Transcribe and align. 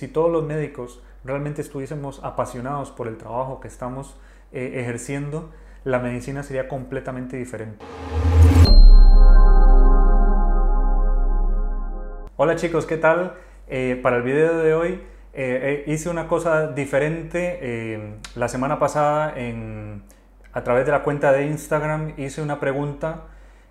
Si 0.00 0.06
todos 0.06 0.30
los 0.30 0.44
médicos 0.44 1.02
realmente 1.24 1.60
estuviésemos 1.60 2.20
apasionados 2.22 2.92
por 2.92 3.08
el 3.08 3.16
trabajo 3.16 3.58
que 3.58 3.66
estamos 3.66 4.16
eh, 4.52 4.74
ejerciendo, 4.76 5.50
la 5.82 5.98
medicina 5.98 6.44
sería 6.44 6.68
completamente 6.68 7.36
diferente. 7.36 7.84
Hola 12.36 12.54
chicos, 12.54 12.86
¿qué 12.86 12.96
tal? 12.96 13.34
Eh, 13.66 13.98
para 14.00 14.18
el 14.18 14.22
video 14.22 14.58
de 14.58 14.72
hoy 14.72 15.02
eh, 15.32 15.82
hice 15.88 16.08
una 16.08 16.28
cosa 16.28 16.68
diferente. 16.68 18.20
la 18.36 18.46
semana 18.46 18.78
pasada 18.78 19.34
a 20.52 20.62
través 20.62 20.86
de 20.86 20.92
la 20.92 21.02
cuenta 21.02 21.32
de 21.32 21.46
Instagram 21.46 22.14
hice 22.18 22.40
una 22.40 22.60
pregunta 22.60 23.24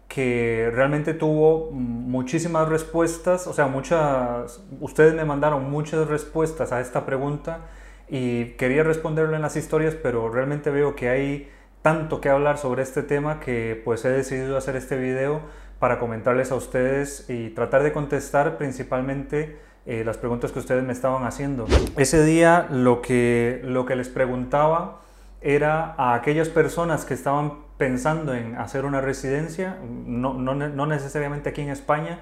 que 0.07 0.71
realmente 0.73 1.13
tuvo 1.13 1.71
muchísimas 1.71 2.69
respuestas, 2.69 3.45
o 3.47 3.53
sea, 3.53 3.67
muchas, 3.67 4.63
ustedes 4.79 5.13
me 5.13 5.25
mandaron 5.25 5.69
muchas 5.69 6.07
respuestas 6.07 6.71
a 6.71 6.79
esta 6.79 7.05
pregunta 7.05 7.61
y 8.07 8.51
quería 8.51 8.83
responderlo 8.83 9.35
en 9.35 9.41
las 9.41 9.57
historias, 9.57 9.95
pero 9.95 10.29
realmente 10.29 10.69
veo 10.69 10.95
que 10.95 11.09
hay 11.09 11.49
tanto 11.81 12.21
que 12.21 12.29
hablar 12.29 12.57
sobre 12.57 12.83
este 12.83 13.03
tema 13.03 13.39
que 13.39 13.81
pues 13.83 14.05
he 14.05 14.09
decidido 14.09 14.57
hacer 14.57 14.75
este 14.75 14.97
video 14.97 15.41
para 15.79 15.99
comentarles 15.99 16.51
a 16.51 16.55
ustedes 16.55 17.29
y 17.29 17.49
tratar 17.49 17.83
de 17.83 17.91
contestar 17.91 18.57
principalmente 18.57 19.57
eh, 19.85 20.03
las 20.03 20.17
preguntas 20.17 20.51
que 20.51 20.59
ustedes 20.59 20.83
me 20.83 20.93
estaban 20.93 21.25
haciendo. 21.25 21.65
Ese 21.97 22.23
día 22.25 22.67
lo 22.71 23.01
que, 23.01 23.61
lo 23.63 23.85
que 23.85 23.95
les 23.95 24.09
preguntaba 24.09 25.01
era 25.47 25.95
a 25.97 26.13
aquellas 26.13 26.49
personas 26.49 27.05
que 27.05 27.13
estaban 27.13 27.59
pensando 27.77 28.33
en 28.33 28.55
hacer 28.57 28.83
una 28.83 28.99
residencia, 28.99 29.77
no, 29.81 30.33
no, 30.33 30.53
no, 30.53 30.85
necesariamente 30.85 31.47
aquí 31.47 31.61
en 31.61 31.69
España, 31.69 32.19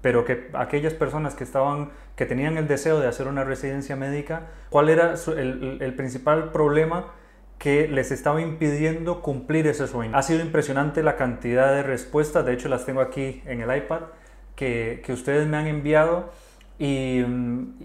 pero 0.00 0.24
que 0.24 0.48
aquellas 0.52 0.94
personas 0.94 1.34
que, 1.34 1.42
estaban, 1.42 1.90
que 2.14 2.24
tenían 2.24 2.56
el 2.56 2.68
deseo 2.68 3.00
de 3.00 3.08
hacer 3.08 3.26
una 3.26 3.42
residencia 3.42 3.96
médica, 3.96 4.42
¿cuál 4.70 4.90
era 4.90 5.14
el, 5.26 5.78
el 5.80 5.94
principal 5.96 6.52
problema 6.52 7.06
que 7.58 7.88
les 7.88 8.12
estaba 8.12 8.40
impidiendo 8.40 9.22
cumplir 9.22 9.66
ese 9.66 9.88
sueño? 9.88 10.16
Ha 10.16 10.22
sido 10.22 10.40
impresionante 10.40 11.02
la 11.02 11.16
cantidad 11.16 11.72
de 11.72 11.82
respuestas, 11.82 12.46
de 12.46 12.52
hecho 12.52 12.68
las 12.68 12.86
tengo 12.86 13.00
aquí 13.00 13.42
en 13.46 13.60
el 13.60 13.76
iPad, 13.76 14.02
que, 14.54 15.02
que 15.04 15.12
ustedes 15.12 15.48
me 15.48 15.56
han 15.56 15.66
enviado 15.66 16.30
y, 16.78 17.24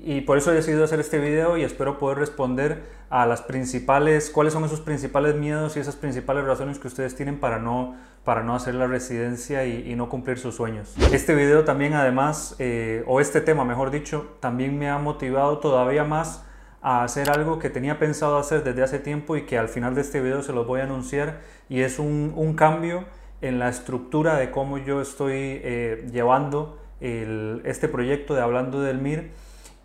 y, 0.04 0.22
por 0.22 0.38
eso 0.38 0.52
he 0.52 0.56
decidido 0.56 0.84
hacer 0.84 1.00
este 1.00 1.18
video 1.18 1.58
y 1.58 1.64
espero 1.64 1.98
poder 1.98 2.20
responder 2.20 2.84
a 3.10 3.26
las 3.26 3.42
principales, 3.42 4.30
cuáles 4.30 4.54
son 4.54 4.64
esos 4.66 4.82
principales 4.82 5.36
miedos 5.36 5.78
y 5.78 5.80
esas 5.80 5.96
principales 5.96 6.46
razones 6.46 6.80
que 6.80 6.88
ustedes 6.88 7.16
tienen 7.16 7.40
para 7.40 7.60
no, 7.60 7.96
para 8.24 8.44
no 8.44 8.56
hacer 8.56 8.76
la 8.76 8.88
residencia 8.88 9.66
y, 9.66 9.96
no 9.96 10.10
cumplir 10.10 10.40
sus 10.40 10.56
sueños. 10.56 10.96
Este 11.12 11.36
video 11.36 11.64
también 11.64 11.94
además, 11.94 12.56
eh, 12.60 13.04
o 13.06 13.20
este 13.20 13.42
tema 13.42 13.66
mejor 13.66 13.92
dicho, 13.92 14.36
también 14.40 14.78
me 14.78 14.90
ha 14.90 14.98
motivado 14.98 15.60
todavía 15.60 16.04
más 16.04 16.44
a 16.82 17.04
hacer 17.04 17.30
algo 17.30 17.60
que 17.60 17.70
tenía 17.70 18.00
pensado 18.00 18.38
hacer 18.38 18.64
desde 18.64 18.84
hace 18.84 19.00
tiempo 19.00 19.38
y 19.38 19.46
que 19.46 19.58
al 19.58 19.70
final 19.70 19.96
de 19.96 20.02
este 20.02 20.22
video 20.22 20.42
se 20.42 20.54
los 20.54 20.68
voy 20.68 20.82
a 20.82 20.84
anunciar 20.84 21.40
y 21.70 21.82
es 21.82 22.00
un, 22.00 22.34
un 22.36 22.56
cambio 22.56 23.06
en 23.42 23.60
la 23.60 23.70
estructura 23.70 24.38
de 24.38 24.52
cómo 24.52 24.78
yo 24.78 25.02
estoy 25.02 25.34
eh, 25.36 26.08
llevando 26.12 26.83
este 27.00 27.88
proyecto 27.88 28.34
de 28.36 28.42
Hablando 28.42 28.82
del 28.82 29.00
MIR 29.00 29.32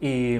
y, 0.01 0.39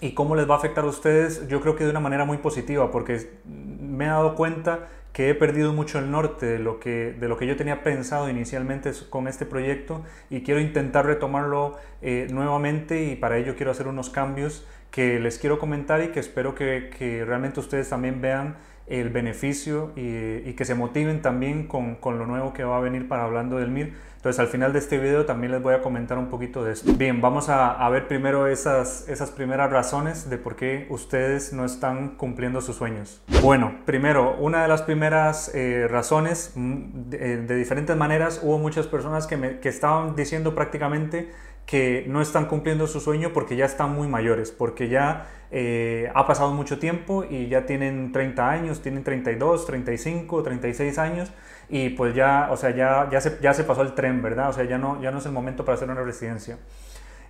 y 0.00 0.14
cómo 0.14 0.36
les 0.36 0.48
va 0.48 0.54
a 0.54 0.58
afectar 0.58 0.84
a 0.84 0.88
ustedes, 0.88 1.48
yo 1.48 1.60
creo 1.60 1.76
que 1.76 1.84
de 1.84 1.90
una 1.90 2.00
manera 2.00 2.24
muy 2.24 2.38
positiva, 2.38 2.90
porque 2.90 3.30
me 3.44 4.04
he 4.04 4.08
dado 4.08 4.34
cuenta 4.34 4.88
que 5.12 5.28
he 5.28 5.34
perdido 5.34 5.72
mucho 5.72 5.98
el 5.98 6.10
norte 6.10 6.46
de 6.46 6.58
lo 6.58 6.78
que, 6.78 7.12
de 7.12 7.28
lo 7.28 7.36
que 7.36 7.46
yo 7.46 7.56
tenía 7.56 7.82
pensado 7.82 8.28
inicialmente 8.30 8.92
con 9.08 9.26
este 9.26 9.44
proyecto 9.44 10.04
y 10.28 10.42
quiero 10.42 10.60
intentar 10.60 11.06
retomarlo 11.06 11.76
eh, 12.00 12.28
nuevamente 12.30 13.04
y 13.04 13.16
para 13.16 13.36
ello 13.38 13.56
quiero 13.56 13.72
hacer 13.72 13.88
unos 13.88 14.10
cambios 14.10 14.66
que 14.90 15.20
les 15.20 15.38
quiero 15.38 15.58
comentar 15.58 16.02
y 16.02 16.08
que 16.08 16.20
espero 16.20 16.54
que, 16.54 16.90
que 16.98 17.24
realmente 17.24 17.60
ustedes 17.60 17.88
también 17.88 18.20
vean 18.20 18.56
el 18.90 19.08
beneficio 19.08 19.92
y, 19.94 20.52
que 20.54 20.64
se 20.64 20.74
motiven 20.74 21.22
también 21.22 21.68
con, 21.68 21.94
con, 21.94 22.18
lo 22.18 22.26
nuevo 22.26 22.52
que 22.52 22.64
va 22.64 22.76
a 22.76 22.80
venir 22.80 23.06
para 23.06 23.24
hablando 23.24 23.56
del 23.56 23.70
MIR. 23.70 23.94
Entonces 24.16 24.38
al 24.38 24.48
final 24.48 24.72
de 24.74 24.80
este 24.80 24.98
video 24.98 25.24
también 25.24 25.52
les 25.52 25.62
voy 25.62 25.74
a 25.74 25.80
comentar 25.80 26.18
un 26.18 26.28
poquito 26.28 26.62
de 26.64 26.72
esto. 26.72 26.92
Bien, 26.92 27.22
vamos 27.22 27.48
a, 27.48 27.70
a 27.70 27.88
ver 27.88 28.08
primero 28.08 28.48
esas, 28.48 29.08
esas 29.08 29.30
primeras 29.30 29.70
razones 29.70 30.28
de 30.28 30.36
por 30.36 30.56
qué 30.56 30.86
ustedes 30.90 31.54
no 31.54 31.64
están 31.64 32.16
cumpliendo 32.16 32.60
sus 32.60 32.76
sueños. 32.76 33.22
Bueno, 33.40 33.76
primero, 33.86 34.36
una 34.38 34.60
de 34.60 34.68
las 34.68 34.82
primeras 34.82 35.54
eh, 35.54 35.86
razones, 35.88 36.52
mm, 36.56 37.08
de, 37.08 37.36
de, 37.44 37.56
diferentes 37.56 37.96
maneras, 37.96 38.40
hubo 38.42 38.58
muchas 38.58 38.88
personas 38.88 39.26
que, 39.26 39.38
me, 39.38 39.60
que 39.60 39.70
estaban 39.70 40.16
diciendo 40.16 40.54
prácticamente 40.54 41.30
que 41.70 42.04
no 42.08 42.20
están 42.20 42.46
cumpliendo 42.46 42.88
su 42.88 42.98
sueño 42.98 43.32
porque 43.32 43.54
ya 43.54 43.64
están 43.64 43.94
muy 43.94 44.08
mayores, 44.08 44.50
porque 44.50 44.88
ya 44.88 45.28
eh, 45.52 46.10
ha 46.16 46.26
pasado 46.26 46.52
mucho 46.52 46.80
tiempo 46.80 47.22
y 47.22 47.46
ya 47.46 47.64
tienen 47.64 48.10
30 48.10 48.50
años, 48.50 48.82
tienen 48.82 49.04
32, 49.04 49.66
35, 49.66 50.42
36 50.42 50.98
años 50.98 51.30
y 51.68 51.90
pues 51.90 52.16
ya, 52.16 52.48
o 52.50 52.56
sea, 52.56 52.70
ya, 52.70 53.08
ya, 53.12 53.20
se, 53.20 53.38
ya 53.40 53.54
se 53.54 53.62
pasó 53.62 53.82
el 53.82 53.94
tren, 53.94 54.20
¿verdad? 54.20 54.48
O 54.48 54.52
sea, 54.52 54.64
ya 54.64 54.78
no, 54.78 55.00
ya 55.00 55.12
no 55.12 55.18
es 55.18 55.26
el 55.26 55.32
momento 55.32 55.64
para 55.64 55.76
hacer 55.76 55.88
una 55.88 56.02
residencia. 56.02 56.58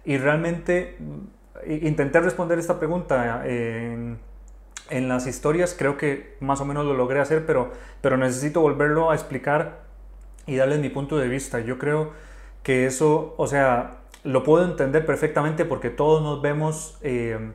Y 0.07 0.17
realmente 0.17 0.97
intenté 1.67 2.21
responder 2.21 2.59
esta 2.59 2.79
pregunta 2.79 3.43
en, 3.45 4.21
en 4.89 5.09
las 5.11 5.27
historias, 5.27 5.77
creo 5.79 5.99
que 5.99 6.39
más 6.41 6.63
o 6.63 6.65
menos 6.65 6.87
lo 6.87 6.95
logré 6.95 7.21
hacer, 7.21 7.45
pero, 7.45 7.73
pero 8.01 8.17
necesito 8.17 8.63
volverlo 8.63 9.11
a 9.11 9.15
explicar 9.15 9.81
y 10.47 10.57
darles 10.57 10.79
mi 10.79 10.89
punto 10.89 11.19
de 11.19 11.29
vista. 11.29 11.61
Yo 11.61 11.79
creo 11.79 12.13
que 12.63 12.87
eso, 12.87 13.35
o 13.37 13.47
sea, 13.47 14.00
lo 14.23 14.43
puedo 14.43 14.65
entender 14.65 15.07
perfectamente 15.07 15.65
porque 15.65 15.91
todos 15.91 16.23
nos 16.23 16.43
vemos 16.43 16.99
eh, 17.03 17.53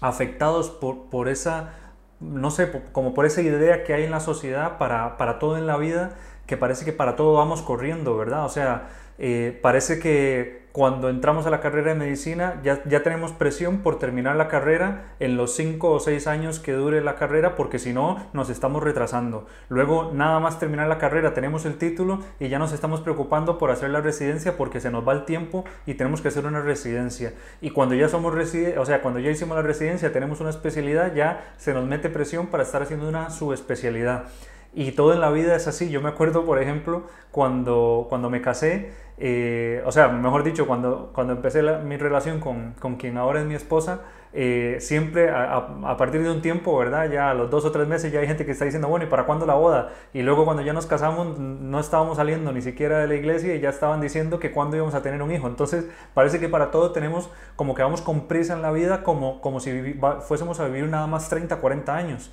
afectados 0.00 0.70
por, 0.70 1.08
por, 1.10 1.28
esa, 1.28 1.74
no 2.20 2.50
sé, 2.50 2.70
como 2.92 3.14
por 3.14 3.26
esa 3.26 3.42
idea 3.42 3.84
que 3.84 3.94
hay 3.94 4.04
en 4.04 4.10
la 4.10 4.20
sociedad 4.20 4.78
para, 4.78 5.16
para 5.16 5.38
todo 5.38 5.56
en 5.56 5.66
la 5.66 5.76
vida, 5.76 6.16
que 6.50 6.56
parece 6.56 6.84
que 6.84 6.92
para 6.92 7.14
todo 7.14 7.34
vamos 7.34 7.62
corriendo, 7.62 8.16
¿verdad? 8.16 8.44
O 8.44 8.48
sea, 8.48 8.88
eh, 9.18 9.56
parece 9.62 10.00
que 10.00 10.68
cuando 10.72 11.08
entramos 11.08 11.46
a 11.46 11.50
la 11.50 11.60
carrera 11.60 11.90
de 11.92 11.94
medicina 11.94 12.60
ya, 12.64 12.82
ya 12.84 13.04
tenemos 13.04 13.30
presión 13.30 13.78
por 13.78 14.00
terminar 14.00 14.34
la 14.34 14.48
carrera 14.48 15.14
en 15.20 15.36
los 15.36 15.54
5 15.54 15.88
o 15.88 16.00
6 16.00 16.26
años 16.26 16.58
que 16.58 16.72
dure 16.72 17.02
la 17.02 17.14
carrera 17.14 17.54
porque 17.54 17.78
si 17.78 17.92
no 17.92 18.26
nos 18.32 18.50
estamos 18.50 18.82
retrasando. 18.82 19.46
Luego 19.68 20.10
nada 20.12 20.40
más 20.40 20.58
terminar 20.58 20.88
la 20.88 20.98
carrera 20.98 21.34
tenemos 21.34 21.66
el 21.66 21.78
título 21.78 22.18
y 22.40 22.48
ya 22.48 22.58
nos 22.58 22.72
estamos 22.72 23.00
preocupando 23.00 23.56
por 23.56 23.70
hacer 23.70 23.90
la 23.90 24.00
residencia 24.00 24.56
porque 24.56 24.80
se 24.80 24.90
nos 24.90 25.06
va 25.06 25.12
el 25.12 25.24
tiempo 25.24 25.64
y 25.86 25.94
tenemos 25.94 26.20
que 26.20 26.28
hacer 26.28 26.46
una 26.46 26.62
residencia. 26.62 27.32
Y 27.60 27.70
cuando 27.70 27.94
ya 27.94 28.08
somos 28.08 28.34
o 28.34 28.86
sea, 28.86 29.02
cuando 29.02 29.20
ya 29.20 29.30
hicimos 29.30 29.56
la 29.56 29.62
residencia, 29.62 30.12
tenemos 30.12 30.40
una 30.40 30.50
especialidad, 30.50 31.14
ya 31.14 31.54
se 31.58 31.74
nos 31.74 31.86
mete 31.86 32.08
presión 32.08 32.48
para 32.48 32.64
estar 32.64 32.82
haciendo 32.82 33.08
una 33.08 33.30
subespecialidad. 33.30 34.24
Y 34.72 34.92
todo 34.92 35.12
en 35.12 35.20
la 35.20 35.30
vida 35.30 35.56
es 35.56 35.66
así. 35.66 35.90
Yo 35.90 36.00
me 36.00 36.08
acuerdo, 36.08 36.44
por 36.44 36.60
ejemplo, 36.62 37.02
cuando, 37.32 38.06
cuando 38.08 38.30
me 38.30 38.40
casé, 38.40 38.92
eh, 39.18 39.82
o 39.84 39.92
sea, 39.92 40.08
mejor 40.08 40.44
dicho, 40.44 40.66
cuando, 40.66 41.10
cuando 41.12 41.32
empecé 41.32 41.62
mi 41.62 41.96
relación 41.96 42.40
con, 42.40 42.74
con, 42.80 42.96
quien 42.96 43.18
ahora 43.18 43.40
es 43.40 43.46
mi 43.46 43.54
esposa, 43.54 44.00
eh, 44.32 44.76
siempre 44.80 45.28
a, 45.28 45.56
a, 45.56 45.96
partir 45.96 46.22
de 46.22 46.30
un 46.30 46.40
tiempo, 46.40 46.78
¿verdad? 46.78 47.10
Ya 47.10 47.30
a 47.30 47.34
los 47.34 47.50
dos 47.50 47.64
o 47.64 47.72
tres 47.72 47.86
meses 47.88 48.12
ya 48.12 48.20
hay 48.20 48.28
gente 48.28 48.46
que 48.46 48.52
está 48.52 48.64
diciendo, 48.64 48.88
bueno, 48.88 49.04
¿y 49.04 49.08
para 49.08 49.26
cuándo 49.26 49.44
la 49.44 49.54
boda? 49.54 49.90
Y 50.14 50.22
luego 50.22 50.44
cuando 50.44 50.62
ya 50.62 50.72
nos 50.72 50.86
casamos 50.86 51.38
no 51.38 51.80
estábamos 51.80 52.16
saliendo 52.16 52.52
ni 52.52 52.62
siquiera 52.62 53.00
de 53.00 53.08
la 53.08 53.14
iglesia 53.14 53.54
y 53.54 53.60
ya 53.60 53.68
estaban 53.68 54.00
diciendo 54.00 54.38
que 54.38 54.52
cuándo 54.52 54.76
íbamos 54.76 54.94
a 54.94 55.02
tener 55.02 55.20
un 55.20 55.32
hijo. 55.32 55.48
Entonces 55.48 55.86
parece 56.14 56.40
que 56.40 56.48
para 56.48 56.70
todo 56.70 56.92
tenemos 56.92 57.28
como 57.56 57.74
que 57.74 57.82
vamos 57.82 58.00
con 58.00 58.28
prisa 58.28 58.54
en 58.54 58.62
la 58.62 58.70
vida 58.70 59.02
como, 59.02 59.40
como 59.40 59.60
si 59.60 59.98
fuésemos 60.20 60.60
a 60.60 60.66
vivir 60.66 60.88
nada 60.88 61.08
más 61.08 61.28
30, 61.28 61.56
40 61.56 61.94
años. 61.94 62.30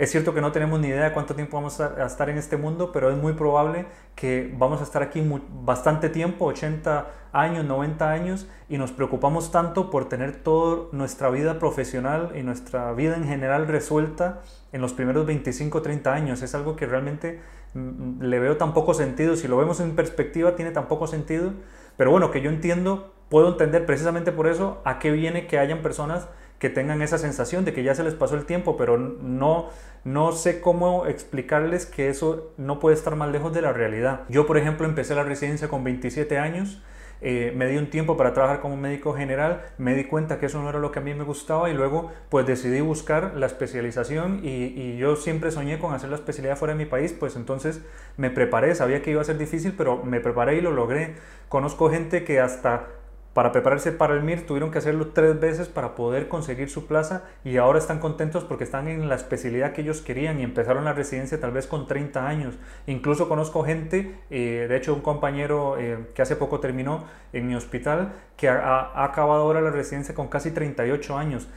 Es 0.00 0.10
cierto 0.10 0.32
que 0.32 0.40
no 0.40 0.50
tenemos 0.50 0.80
ni 0.80 0.88
idea 0.88 1.04
de 1.04 1.12
cuánto 1.12 1.34
tiempo 1.34 1.58
vamos 1.58 1.78
a 1.78 2.06
estar 2.06 2.30
en 2.30 2.38
este 2.38 2.56
mundo, 2.56 2.90
pero 2.90 3.10
es 3.10 3.18
muy 3.18 3.34
probable 3.34 3.84
que 4.14 4.50
vamos 4.56 4.80
a 4.80 4.84
estar 4.84 5.02
aquí 5.02 5.22
bastante 5.62 6.08
tiempo, 6.08 6.46
80 6.46 7.06
años, 7.34 7.66
90 7.66 8.10
años, 8.10 8.48
y 8.70 8.78
nos 8.78 8.92
preocupamos 8.92 9.52
tanto 9.52 9.90
por 9.90 10.08
tener 10.08 10.36
toda 10.36 10.86
nuestra 10.92 11.28
vida 11.28 11.58
profesional 11.58 12.32
y 12.34 12.42
nuestra 12.42 12.90
vida 12.94 13.14
en 13.14 13.24
general 13.24 13.68
resuelta 13.68 14.40
en 14.72 14.80
los 14.80 14.94
primeros 14.94 15.26
25, 15.26 15.82
30 15.82 16.14
años. 16.14 16.40
Es 16.40 16.54
algo 16.54 16.76
que 16.76 16.86
realmente 16.86 17.38
mm, 17.74 18.22
le 18.22 18.38
veo 18.38 18.56
tan 18.56 18.72
poco 18.72 18.94
sentido. 18.94 19.36
Si 19.36 19.48
lo 19.48 19.58
vemos 19.58 19.80
en 19.80 19.94
perspectiva, 19.96 20.56
tiene 20.56 20.70
tan 20.70 20.88
poco 20.88 21.08
sentido. 21.08 21.52
Pero 21.98 22.10
bueno, 22.10 22.30
que 22.30 22.40
yo 22.40 22.48
entiendo, 22.48 23.12
puedo 23.28 23.50
entender 23.50 23.84
precisamente 23.84 24.32
por 24.32 24.46
eso 24.46 24.80
a 24.86 24.98
qué 24.98 25.10
viene 25.10 25.46
que 25.46 25.58
hayan 25.58 25.82
personas 25.82 26.26
que 26.60 26.68
tengan 26.68 27.00
esa 27.00 27.16
sensación 27.16 27.64
de 27.64 27.72
que 27.72 27.82
ya 27.82 27.94
se 27.94 28.04
les 28.04 28.14
pasó 28.14 28.36
el 28.36 28.44
tiempo, 28.44 28.76
pero 28.76 28.98
no, 28.98 29.70
no 30.04 30.32
sé 30.32 30.60
cómo 30.60 31.06
explicarles 31.06 31.86
que 31.86 32.08
eso 32.08 32.52
no 32.56 32.78
puede 32.78 32.96
estar 32.96 33.16
más 33.16 33.30
lejos 33.30 33.52
de 33.52 33.62
la 33.62 33.72
realidad. 33.72 34.22
Yo, 34.28 34.46
por 34.46 34.56
ejemplo, 34.56 34.86
empecé 34.86 35.14
la 35.14 35.24
residencia 35.24 35.68
con 35.68 35.84
27 35.84 36.38
años. 36.38 36.82
Eh, 37.22 37.52
me 37.54 37.66
di 37.66 37.76
un 37.76 37.90
tiempo 37.90 38.16
para 38.16 38.32
trabajar 38.32 38.60
como 38.60 38.78
médico 38.78 39.12
general, 39.12 39.60
me 39.76 39.94
di 39.94 40.04
cuenta 40.04 40.38
que 40.38 40.46
eso 40.46 40.62
no 40.62 40.70
era 40.70 40.78
lo 40.78 40.90
que 40.90 41.00
a 41.00 41.02
mí 41.02 41.12
me 41.12 41.24
gustaba 41.24 41.68
y 41.68 41.74
luego 41.74 42.10
pues 42.30 42.46
decidí 42.46 42.80
buscar 42.80 43.34
la 43.36 43.44
especialización 43.44 44.40
y, 44.42 44.48
y, 44.48 44.96
yo 44.96 45.16
siempre 45.16 45.50
soñé 45.50 45.78
con 45.78 45.92
hacer 45.92 46.08
la 46.08 46.16
especialidad 46.16 46.56
fuera 46.56 46.72
de 46.72 46.82
mi 46.82 46.88
país, 46.88 47.12
pues 47.12 47.36
entonces 47.36 47.82
me 48.16 48.30
preparé, 48.30 48.74
sabía 48.74 49.02
que 49.02 49.10
iba 49.10 49.20
a 49.20 49.24
ser 49.24 49.36
difícil, 49.36 49.74
pero 49.76 50.02
me 50.02 50.20
preparé 50.20 50.56
y 50.56 50.60
lo 50.62 50.70
logré. 50.70 51.16
Conozco 51.50 51.90
gente 51.90 52.24
que 52.24 52.40
hasta 52.40 52.86
para 53.34 53.52
prepararse 53.52 53.92
para 53.92 54.14
el 54.14 54.22
MIR 54.22 54.44
tuvieron 54.44 54.72
que 54.72 54.78
hacerlo 54.78 55.08
tres 55.08 55.38
veces 55.38 55.68
para 55.68 55.94
poder 55.94 56.28
conseguir 56.28 56.68
su 56.68 56.86
plaza 56.86 57.22
y 57.44 57.58
ahora 57.58 57.78
están 57.78 58.00
contentos 58.00 58.42
porque 58.42 58.64
están 58.64 58.88
en 58.88 59.08
la 59.08 59.14
especialidad 59.14 59.72
que 59.72 59.82
ellos 59.82 60.00
querían 60.00 60.40
y 60.40 60.42
empezaron 60.42 60.84
la 60.84 60.92
residencia 60.92 61.40
tal 61.40 61.52
vez 61.52 61.68
con 61.68 61.86
30 61.86 62.26
años. 62.26 62.58
Incluso 62.88 63.28
conozco 63.28 63.62
gente, 63.62 64.18
eh, 64.30 64.66
de 64.68 64.76
hecho 64.76 64.94
un 64.94 65.00
compañero 65.00 65.78
eh, 65.78 66.08
que 66.14 66.22
hace 66.22 66.34
poco 66.34 66.58
terminó 66.58 67.04
en 67.32 67.46
mi 67.46 67.54
hospital, 67.54 68.14
que 68.36 68.48
ha, 68.48 69.04
acabado 69.04 69.42
ahora 69.42 69.60
la 69.60 69.70
residencia 69.70 70.14
con 70.14 70.26
casi 70.26 70.50
38 70.50 71.16
años. 71.16 71.48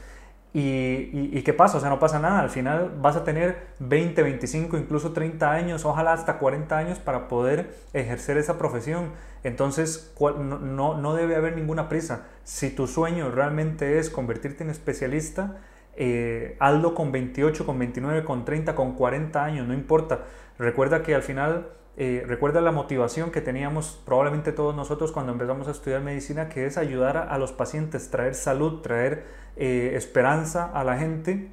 Y, 0.56 1.42
qué 1.42 1.52
pasa? 1.52 1.78
O 1.78 1.80
sea, 1.80 1.90
no 1.90 1.98
pasa 1.98 2.20
nada. 2.20 2.38
Al 2.38 2.48
final 2.48 2.92
vas 3.00 3.16
a 3.16 3.24
tener 3.24 3.66
20, 3.80 4.22
25, 4.22 4.78
incluso 4.78 5.12
30 5.12 5.50
años, 5.50 5.84
ojalá 5.84 6.12
hasta 6.12 6.38
40 6.38 6.78
años 6.78 6.98
para 7.00 7.26
poder 7.26 7.74
ejercer 7.92 8.38
esa 8.38 8.56
profesión. 8.56 9.10
Entonces, 9.42 10.14
no, 10.20 10.94
no 10.94 11.14
debe 11.14 11.34
haber 11.34 11.56
ninguna 11.56 11.88
prisa. 11.88 12.28
Si 12.44 12.70
tu 12.70 12.86
sueño 12.86 13.32
realmente 13.32 13.98
es 13.98 14.10
convertirte 14.10 14.62
en 14.62 14.70
especialista, 14.70 15.56
eh, 15.96 16.56
hazlo 16.60 16.94
con 16.94 17.10
28, 17.10 17.66
con 17.66 17.76
29, 17.80 18.22
con 18.22 18.44
30, 18.44 18.76
con 18.76 18.92
40 18.94 19.44
años, 19.44 19.66
no 19.66 19.74
importa. 19.74 20.20
Recuerda 20.56 21.02
que 21.02 21.16
al 21.16 21.22
final 21.22 21.66
eh, 21.96 22.24
recuerda 22.26 22.60
la 22.60 22.72
motivación 22.72 23.30
que 23.30 23.40
teníamos 23.40 24.02
probablemente 24.04 24.50
todos 24.50 24.74
nosotros 24.74 25.12
cuando 25.12 25.32
empezamos 25.32 25.68
a 25.68 25.70
estudiar 25.70 26.00
medicina, 26.00 26.48
que 26.48 26.66
es 26.66 26.76
ayudar 26.76 27.16
a, 27.16 27.38
los 27.38 27.52
pacientes, 27.52 28.10
traer 28.10 28.34
salud, 28.34 28.80
traer 28.80 29.24
eh, 29.56 29.92
esperanza 29.94 30.70
a 30.74 30.82
la 30.82 30.98
gente 30.98 31.50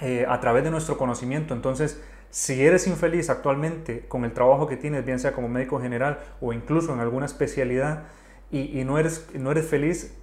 eh, 0.00 0.24
a 0.26 0.40
través 0.40 0.64
de 0.64 0.70
nuestro 0.70 0.96
conocimiento. 0.96 1.52
Entonces, 1.52 2.02
si 2.30 2.64
eres 2.64 2.86
infeliz 2.86 3.28
actualmente 3.28 4.06
con 4.08 4.24
el 4.24 4.32
trabajo 4.32 4.66
que 4.66 4.78
tienes, 4.78 5.04
bien 5.04 5.18
sea 5.18 5.32
como 5.32 5.48
médico 5.48 5.78
general 5.78 6.20
o 6.40 6.54
incluso 6.54 6.94
en 6.94 7.00
alguna 7.00 7.26
especialidad, 7.26 8.04
y, 8.52 8.82
no, 8.82 8.98
eres, 8.98 9.28
no 9.34 9.52
eres 9.52 9.66
feliz, 9.66 10.16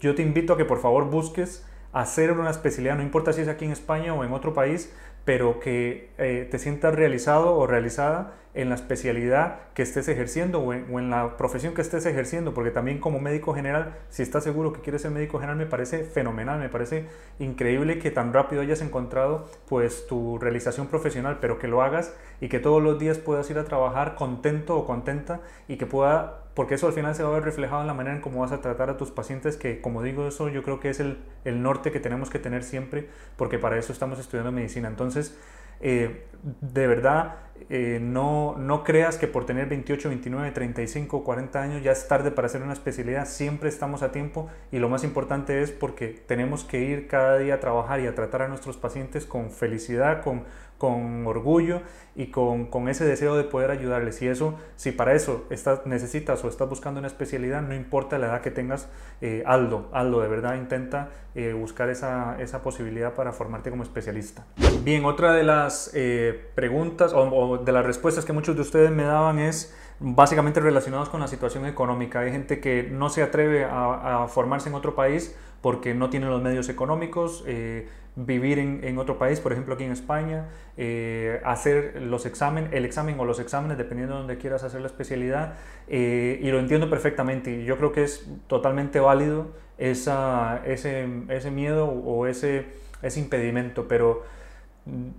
yo 0.00 0.14
te 0.14 0.22
invito 0.22 0.54
a 0.54 0.56
que 0.56 0.64
por 0.64 0.80
favor 0.80 1.10
busques 1.10 1.66
hacer 1.92 2.32
una 2.32 2.50
especialidad, 2.50 2.96
no 2.96 3.02
importa 3.02 3.32
si 3.34 3.42
es 3.42 3.48
aquí 3.48 3.66
en 3.66 3.72
España 3.72 4.14
o 4.14 4.24
en 4.24 4.32
otro 4.32 4.54
país, 4.54 4.90
pero 5.24 5.60
que 5.60 6.10
eh, 6.18 6.48
te 6.50 6.58
sientas 6.58 6.94
realizado 6.94 7.56
o 7.56 7.66
realizada 7.66 8.34
en 8.54 8.68
la 8.68 8.76
especialidad 8.76 9.58
que 9.74 9.82
estés 9.82 10.06
ejerciendo 10.06 10.60
o 10.60 10.72
en, 10.72 11.10
la 11.10 11.36
profesión 11.36 11.74
que 11.74 11.82
estés 11.82 12.06
ejerciendo, 12.06 12.54
porque 12.54 12.70
también 12.70 13.00
como 13.00 13.18
médico 13.18 13.52
general, 13.52 13.96
si 14.10 14.22
estás 14.22 14.44
seguro 14.44 14.72
que 14.72 14.80
quieres 14.80 15.02
ser 15.02 15.10
médico 15.10 15.38
general, 15.38 15.56
me 15.56 15.66
parece 15.66 16.04
fenomenal, 16.04 16.60
me 16.60 16.68
parece 16.68 17.06
increíble 17.40 17.98
que 17.98 18.12
tan 18.12 18.32
rápido 18.32 18.62
hayas 18.62 18.80
encontrado 18.80 19.48
pues 19.68 20.06
tu 20.06 20.38
realización 20.38 20.86
profesional, 20.86 21.38
pero 21.40 21.58
que 21.58 21.66
lo 21.66 21.82
hagas 21.82 22.14
y 22.40 22.48
que 22.48 22.60
todos 22.60 22.80
los 22.80 22.98
días 22.98 23.18
puedas 23.18 23.50
ir 23.50 23.58
a 23.58 23.64
trabajar 23.64 24.14
contento 24.14 24.76
o 24.76 24.86
contenta 24.86 25.40
y 25.66 25.76
que 25.76 25.86
pueda 25.86 26.43
porque 26.54 26.74
eso 26.74 26.86
al 26.86 26.92
final 26.92 27.14
se 27.14 27.22
va 27.22 27.30
a 27.30 27.32
ver 27.32 27.44
reflejado 27.44 27.80
en 27.80 27.86
la 27.86 27.94
manera 27.94 28.16
en 28.16 28.22
cómo 28.22 28.40
vas 28.40 28.52
a 28.52 28.60
tratar 28.60 28.90
a 28.90 28.96
tus 28.96 29.10
pacientes, 29.10 29.56
que 29.56 29.80
como 29.80 30.02
digo, 30.02 30.28
eso 30.28 30.48
yo 30.48 30.62
creo 30.62 30.80
que 30.80 30.90
es 30.90 31.00
el, 31.00 31.18
el 31.44 31.62
norte 31.62 31.90
que 31.90 32.00
tenemos 32.00 32.30
que 32.30 32.38
tener 32.38 32.62
siempre, 32.62 33.08
porque 33.36 33.58
para 33.58 33.78
eso 33.78 33.92
estamos 33.92 34.18
estudiando 34.18 34.52
medicina. 34.52 34.88
Entonces, 34.88 35.36
eh, 35.80 36.24
de 36.60 36.86
verdad, 36.86 37.36
eh, 37.70 37.98
no, 38.00 38.56
no 38.58 38.84
creas 38.84 39.16
que 39.16 39.26
por 39.26 39.46
tener 39.46 39.68
28, 39.68 40.08
29, 40.08 40.50
35, 40.50 41.24
40 41.24 41.62
años 41.62 41.82
ya 41.82 41.92
es 41.92 42.06
tarde 42.08 42.30
para 42.30 42.46
hacer 42.46 42.62
una 42.62 42.72
especialidad, 42.72 43.26
siempre 43.26 43.68
estamos 43.68 44.02
a 44.02 44.12
tiempo 44.12 44.48
y 44.70 44.78
lo 44.78 44.88
más 44.88 45.04
importante 45.04 45.62
es 45.62 45.70
porque 45.70 46.08
tenemos 46.08 46.64
que 46.64 46.80
ir 46.80 47.06
cada 47.06 47.38
día 47.38 47.54
a 47.54 47.60
trabajar 47.60 48.00
y 48.00 48.06
a 48.06 48.14
tratar 48.14 48.42
a 48.42 48.48
nuestros 48.48 48.76
pacientes 48.76 49.24
con 49.24 49.50
felicidad, 49.50 50.22
con, 50.22 50.44
con 50.84 51.26
orgullo 51.26 51.80
y 52.14 52.26
con, 52.26 52.66
con, 52.66 52.90
ese 52.90 53.06
deseo 53.06 53.36
de 53.36 53.44
poder 53.44 53.70
ayudarles. 53.70 54.20
Y 54.20 54.28
eso, 54.28 54.54
si 54.76 54.92
para 54.92 55.14
eso 55.14 55.46
estás, 55.48 55.86
necesitas 55.86 56.44
o 56.44 56.48
estás 56.48 56.68
buscando 56.68 56.98
una 56.98 57.08
especialidad, 57.08 57.62
no 57.62 57.74
importa 57.74 58.18
la 58.18 58.26
edad 58.26 58.42
que 58.42 58.50
tengas, 58.50 58.90
eh, 59.22 59.42
hazlo, 59.46 59.88
hazlo, 59.92 60.20
de 60.20 60.28
verdad 60.28 60.56
intenta 60.56 61.08
eh, 61.34 61.54
buscar 61.54 61.88
esa, 61.88 62.36
esa, 62.38 62.62
posibilidad 62.62 63.14
para 63.14 63.32
formarte 63.32 63.70
como 63.70 63.82
especialista. 63.82 64.44
Bien, 64.82 65.06
otra 65.06 65.32
de 65.32 65.42
las 65.42 65.90
eh, 65.94 66.50
preguntas 66.54 67.12
o, 67.14 67.56
de 67.56 67.72
las 67.72 67.86
respuestas 67.86 68.26
que 68.26 68.34
muchos 68.34 68.54
de 68.54 68.62
ustedes 68.62 68.90
me 68.90 69.04
daban 69.04 69.38
es 69.38 69.74
básicamente 70.04 70.60
relacionados 70.60 71.08
con 71.08 71.20
la 71.20 71.28
situación 71.28 71.64
económica. 71.64 72.20
Hay 72.20 72.30
gente 72.30 72.60
que 72.60 72.82
no 72.82 73.08
se 73.08 73.22
atreve 73.22 73.64
a, 73.64 74.26
formarse 74.28 74.68
en 74.68 74.74
otro 74.74 74.94
país 74.94 75.34
porque 75.62 75.94
no 75.94 76.10
tiene 76.10 76.26
los 76.26 76.42
medios 76.42 76.68
económicos, 76.68 77.42
eh, 77.46 77.88
vivir 78.14 78.58
en, 78.58 78.98
otro 78.98 79.18
país, 79.18 79.40
por 79.40 79.52
ejemplo 79.52 79.74
aquí 79.74 79.84
en 79.84 79.92
España, 79.92 80.48
eh, 80.76 81.40
hacer 81.42 82.02
los 82.02 82.26
exámenes, 82.26 82.74
el 82.74 82.84
examen 82.84 83.18
o 83.18 83.24
los 83.24 83.40
exámenes, 83.40 83.78
dependiendo 83.78 84.14
de 84.14 84.20
donde 84.20 84.36
quieras 84.36 84.62
hacer 84.62 84.82
la 84.82 84.88
especialidad, 84.88 85.54
eh, 85.88 86.38
y 86.42 86.50
lo 86.50 86.58
entiendo 86.58 86.90
perfectamente. 86.90 87.50
Y 87.50 87.64
yo 87.64 87.78
creo 87.78 87.92
que 87.92 88.04
es 88.04 88.28
totalmente 88.46 89.00
válido 89.00 89.52
ese, 89.78 91.06
miedo 91.50 91.88
o 91.88 92.26
ese, 92.26 92.66
ese 93.00 93.20
impedimento, 93.20 93.88
pero 93.88 94.22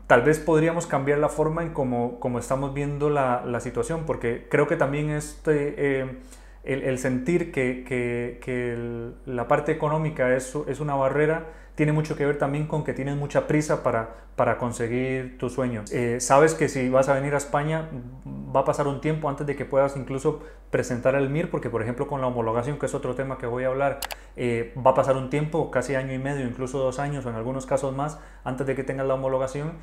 tal 0.07 0.21
vez 0.21 0.39
podríamos 0.39 0.87
cambiar 0.87 1.19
la 1.19 1.29
forma 1.29 1.63
en 1.63 1.73
cómo, 1.73 2.19
como 2.19 2.39
estamos 2.39 2.73
viendo 2.73 3.09
la, 3.09 3.43
la, 3.45 3.59
situación, 3.59 4.03
porque 4.05 4.47
creo 4.49 4.67
que 4.67 4.75
también 4.75 5.09
este 5.09 6.19
el, 6.65 6.97
sentir 6.97 7.51
que, 7.51 9.13
la 9.25 9.47
parte 9.47 9.71
económica 9.71 10.35
es, 10.35 10.55
una 10.55 10.95
barrera 10.95 11.47
tiene 11.75 11.91
mucho 11.91 12.15
que 12.15 12.25
ver 12.25 12.37
también 12.37 12.67
con 12.67 12.83
que 12.83 12.93
tienes 12.93 13.15
mucha 13.15 13.47
prisa 13.47 13.83
para, 13.83 14.15
para 14.35 14.57
conseguir 14.57 15.37
tu 15.37 15.49
sueño. 15.49 15.83
Eh, 15.91 16.17
sabes 16.19 16.53
que 16.53 16.69
si 16.69 16.89
vas 16.89 17.09
a 17.09 17.13
venir 17.13 17.33
a 17.33 17.37
España 17.37 17.89
va 18.55 18.61
a 18.61 18.65
pasar 18.65 18.87
un 18.87 19.01
tiempo 19.01 19.29
antes 19.29 19.45
de 19.45 19.55
que 19.55 19.65
puedas 19.65 19.97
incluso 19.97 20.41
presentar 20.71 21.15
el 21.15 21.29
MIR, 21.29 21.49
porque 21.49 21.69
por 21.69 21.81
ejemplo 21.81 22.07
con 22.07 22.21
la 22.21 22.27
homologación, 22.27 22.79
que 22.79 22.85
es 22.85 22.93
otro 22.93 23.15
tema 23.15 23.37
que 23.37 23.45
voy 23.45 23.65
a 23.65 23.67
hablar, 23.67 23.99
eh, 24.35 24.73
va 24.85 24.91
a 24.91 24.93
pasar 24.93 25.17
un 25.17 25.29
tiempo, 25.29 25.69
casi 25.69 25.95
año 25.95 26.13
y 26.13 26.19
medio, 26.19 26.45
incluso 26.45 26.79
dos 26.79 26.99
años 26.99 27.25
o 27.25 27.29
en 27.29 27.35
algunos 27.35 27.65
casos 27.65 27.95
más, 27.95 28.19
antes 28.43 28.65
de 28.65 28.75
que 28.75 28.83
tengas 28.83 29.05
la 29.05 29.15
homologación. 29.15 29.73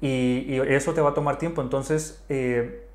Y, 0.00 0.58
eso 0.60 0.94
te 0.94 1.02
va 1.02 1.10
a 1.10 1.14
tomar 1.14 1.36
tiempo. 1.36 1.60
Entonces, 1.60 2.24
eh, 2.30 2.86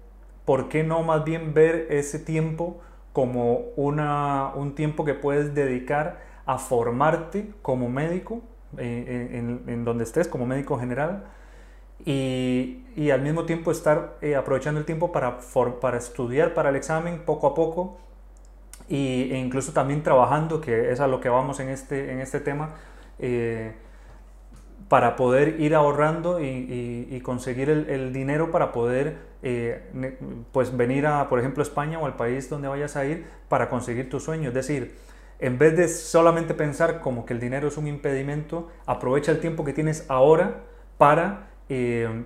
¿por 0.43 0.69
qué 0.69 0.83
no 0.83 1.03
más 1.03 1.23
bien 1.23 1.53
ver 1.53 1.87
ese 1.89 2.17
tiempo? 2.17 2.81
como 3.15 3.69
una, 3.77 4.51
un 4.55 4.75
tiempo 4.75 5.05
que 5.05 5.13
puedes 5.13 5.55
dedicar 5.55 6.19
a 6.45 6.57
formarte 6.57 7.51
como 7.61 7.89
médico 7.89 8.41
eh, 8.77 9.61
en, 9.67 9.85
donde 9.85 10.03
estés, 10.03 10.27
como 10.27 10.45
médico 10.45 10.77
general, 10.77 11.25
y, 12.05 13.09
al 13.11 13.21
mismo 13.21 13.45
tiempo 13.45 13.71
estar 13.71 14.17
eh, 14.21 14.35
aprovechando 14.35 14.79
el 14.79 14.85
tiempo 14.85 15.11
para, 15.11 15.39
para 15.81 15.97
estudiar 15.97 16.53
para 16.53 16.69
el 16.69 16.75
examen 16.75 17.23
poco 17.25 17.47
a 17.47 17.53
poco 17.53 17.97
y, 18.89 19.31
e 19.31 19.37
incluso 19.37 19.71
también 19.73 20.03
trabajando, 20.03 20.61
que 20.61 20.91
es 20.91 20.99
a 20.99 21.07
lo 21.07 21.19
que 21.19 21.29
vamos 21.29 21.59
en 21.59 21.69
este, 21.69 22.11
en 22.11 22.19
este 22.19 22.39
tema. 22.39 22.75
Eh, 23.19 23.73
para 24.89 25.15
poder 25.15 25.59
ir 25.59 25.73
ahorrando 25.73 26.39
y, 26.39 27.19
conseguir 27.23 27.69
el, 27.69 28.13
dinero 28.13 28.51
para 28.51 28.71
poder 28.71 29.17
eh, 29.41 30.19
pues 30.51 30.75
venir 30.77 31.07
a, 31.07 31.27
por 31.27 31.39
ejemplo, 31.39 31.63
España 31.63 31.97
o 31.97 32.05
al 32.05 32.15
país 32.15 32.49
donde 32.49 32.67
vayas 32.67 32.95
a 32.95 33.05
ir 33.05 33.25
para 33.49 33.67
conseguir 33.67 34.09
tu 34.09 34.19
sueño. 34.19 34.49
Es 34.49 34.53
decir, 34.53 34.95
en 35.39 35.57
vez 35.57 35.75
de 35.75 35.87
solamente 35.87 36.53
pensar 36.53 37.01
como 37.01 37.25
que 37.25 37.33
el 37.33 37.39
dinero 37.39 37.67
es 37.67 37.77
un 37.77 37.87
impedimento, 37.87 38.69
aprovecha 38.85 39.31
el 39.31 39.39
tiempo 39.39 39.65
que 39.65 39.73
tienes 39.73 40.05
ahora 40.07 40.63
para 40.97 41.49
eh, 41.69 42.23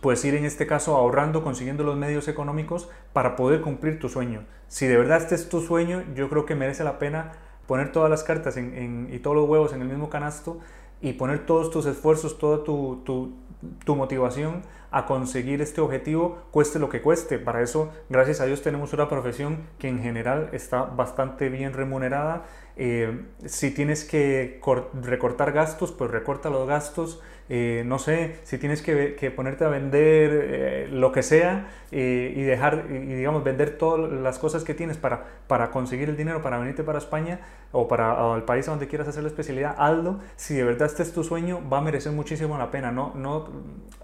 pues 0.00 0.24
ir 0.24 0.34
en 0.34 0.44
este 0.44 0.66
caso 0.66 0.96
ahorrando, 0.96 1.42
consiguiendo 1.42 1.84
los 1.84 1.96
medios 1.96 2.28
económicos 2.28 2.88
para 3.12 3.36
poder 3.36 3.60
cumplir 3.60 3.98
tu 3.98 4.08
sueño. 4.08 4.44
Si 4.68 4.86
de 4.86 4.96
verdad 4.96 5.18
este 5.18 5.34
es 5.34 5.48
tu 5.48 5.60
sueño, 5.60 6.02
yo 6.14 6.28
creo 6.30 6.46
que 6.46 6.54
merece 6.54 6.84
la 6.84 6.98
pena 6.98 7.32
poner 7.66 7.92
todas 7.92 8.10
las 8.10 8.24
cartas 8.24 8.56
y 8.56 9.18
todos 9.18 9.36
los 9.36 9.48
huevos 9.48 9.72
en 9.72 9.82
el 9.82 9.88
mismo 9.88 10.10
canasto 10.10 10.60
y 11.02 11.14
poner 11.14 11.44
todos 11.44 11.70
tus 11.70 11.84
esfuerzos, 11.84 12.38
toda 12.38 12.64
tu, 12.64 13.02
tu, 13.04 13.94
motivación 13.94 14.62
a 14.90 15.04
conseguir 15.04 15.60
este 15.60 15.80
objetivo, 15.80 16.38
cueste 16.50 16.78
lo 16.78 16.88
que 16.88 17.02
cueste. 17.02 17.38
Para 17.38 17.60
eso, 17.60 17.90
gracias 18.08 18.40
a 18.40 18.46
Dios, 18.46 18.62
tenemos 18.62 18.92
una 18.92 19.08
profesión 19.08 19.66
que 19.78 19.88
en 19.88 20.00
general 20.00 20.48
está 20.52 20.84
bastante 20.84 21.48
bien 21.48 21.72
remunerada. 21.72 22.44
Eh, 22.76 23.26
si 23.44 23.72
tienes 23.72 24.04
que 24.04 24.60
recortar 25.02 25.52
gastos, 25.52 25.92
pues 25.92 26.10
recorta 26.10 26.50
los 26.50 26.66
gastos. 26.66 27.20
Eh, 27.54 27.82
no 27.84 27.98
sé, 27.98 28.36
si 28.44 28.56
tienes 28.56 28.80
que, 28.80 29.30
ponerte 29.36 29.66
a 29.66 29.68
vender 29.68 30.30
eh, 30.32 30.88
lo 30.90 31.12
que 31.12 31.22
sea 31.22 31.68
eh, 31.90 32.32
y 32.34 32.40
dejar, 32.40 32.86
y 32.88 32.96
digamos, 32.96 33.44
vender 33.44 33.76
todas 33.76 34.10
las 34.10 34.38
cosas 34.38 34.64
que 34.64 34.72
tienes 34.72 34.96
para, 34.96 35.26
para 35.48 35.70
conseguir 35.70 36.08
el 36.08 36.16
dinero, 36.16 36.40
para 36.40 36.56
venirte 36.56 36.82
para 36.82 36.96
España 36.96 37.40
o 37.70 37.88
para 37.88 38.34
el 38.36 38.44
país 38.44 38.68
a 38.68 38.70
donde 38.70 38.88
quieras 38.88 39.06
hacer 39.06 39.22
la 39.22 39.28
especialidad, 39.28 39.74
hazlo. 39.76 40.20
Si 40.34 40.54
de 40.54 40.64
verdad 40.64 40.86
este 40.86 41.02
es 41.02 41.12
tu 41.12 41.24
sueño, 41.24 41.60
va 41.70 41.76
a 41.76 41.80
merecer 41.82 42.12
muchísimo 42.12 42.56
la 42.56 42.70
pena. 42.70 42.90
No, 42.90 43.12
no, 43.14 43.50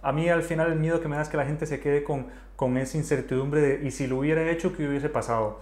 a 0.03 0.13
mí 0.13 0.29
al 0.29 0.43
final 0.43 0.71
el 0.71 0.79
miedo 0.79 1.01
que 1.01 1.09
me 1.09 1.17
da 1.17 1.23
es 1.23 1.31
que 1.31 1.39
la 1.39 1.47
gente 1.47 1.65
se 1.65 1.81
quede 1.81 2.05
con, 2.05 2.27
con 2.55 2.77
esa 2.77 2.99
incertidumbre 2.99 3.63
de, 3.63 3.89
¿y 3.89 3.93
si 3.93 4.09
lo 4.09 4.19
hubiera 4.19 4.47
hecho, 4.51 4.77
qué 4.77 4.87
hubiese 4.87 5.09
pasado? 5.09 5.61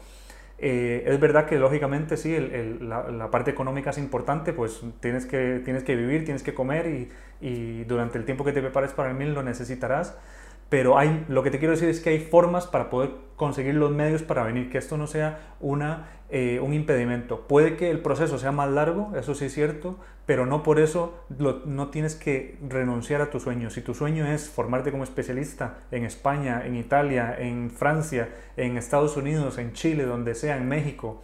Eh, 0.58 1.04
es 1.06 1.20
verdad 1.20 1.46
que 1.46 1.58
lógicamente 1.58 2.16
sí, 2.16 2.36
la, 2.80 3.30
parte 3.30 3.50
económica 3.50 3.90
es 3.90 3.98
importante, 3.98 4.52
pues 4.52 4.82
tienes 5.00 5.26
que, 5.26 5.60
tienes 5.64 5.84
que 5.84 5.94
vivir, 5.94 6.24
tienes 6.24 6.42
que 6.42 6.54
comer 6.54 6.86
y, 6.86 7.08
y, 7.46 7.84
durante 7.84 8.16
el 8.16 8.24
tiempo 8.24 8.44
que 8.44 8.52
te 8.52 8.62
prepares 8.62 8.92
para 8.92 9.10
el 9.10 9.16
mil 9.16 9.34
lo 9.34 9.42
necesitarás, 9.42 10.16
pero 10.68 10.98
hay, 10.98 11.24
lo 11.28 11.42
que 11.42 11.50
te 11.50 11.58
quiero 11.58 11.72
decir 11.72 11.88
es 11.88 12.00
que 12.00 12.10
hay 12.10 12.20
formas 12.20 12.66
para 12.66 12.90
poder 12.90 13.10
conseguir 13.36 13.74
los 13.74 13.92
medios 13.92 14.22
para 14.22 14.42
venir, 14.42 14.70
que 14.70 14.78
esto 14.78 14.96
no 14.96 15.06
sea 15.06 15.54
una, 15.60 16.08
eh, 16.30 16.58
un 16.60 16.74
impedimento. 16.74 17.46
Puede 17.46 17.76
que 17.76 17.90
el 17.90 18.00
proceso 18.00 18.38
sea 18.38 18.50
más 18.50 18.70
largo, 18.70 19.12
eso 19.16 19.34
sí 19.34 19.44
es 19.44 19.54
cierto, 19.54 19.96
pero 20.24 20.44
no 20.44 20.64
por 20.64 20.80
eso 20.80 21.24
no 21.38 21.88
tienes 21.88 22.16
que 22.16 22.58
renunciar 22.68 23.20
a 23.20 23.30
tu 23.30 23.38
sueño. 23.38 23.70
Si 23.70 23.80
tu 23.80 23.94
sueño 23.94 24.26
es 24.26 24.48
formarte 24.48 24.90
como 24.90 25.04
especialista 25.04 25.78
en 25.92 26.04
España, 26.04 26.62
en 26.64 26.74
Italia, 26.74 27.36
en 27.38 27.70
Francia, 27.70 28.30
en 28.56 28.76
Estados 28.76 29.16
Unidos, 29.16 29.58
en 29.58 29.72
Chile, 29.72 30.04
donde 30.04 30.34
sea, 30.34 30.56
en 30.56 30.68
México, 30.68 31.22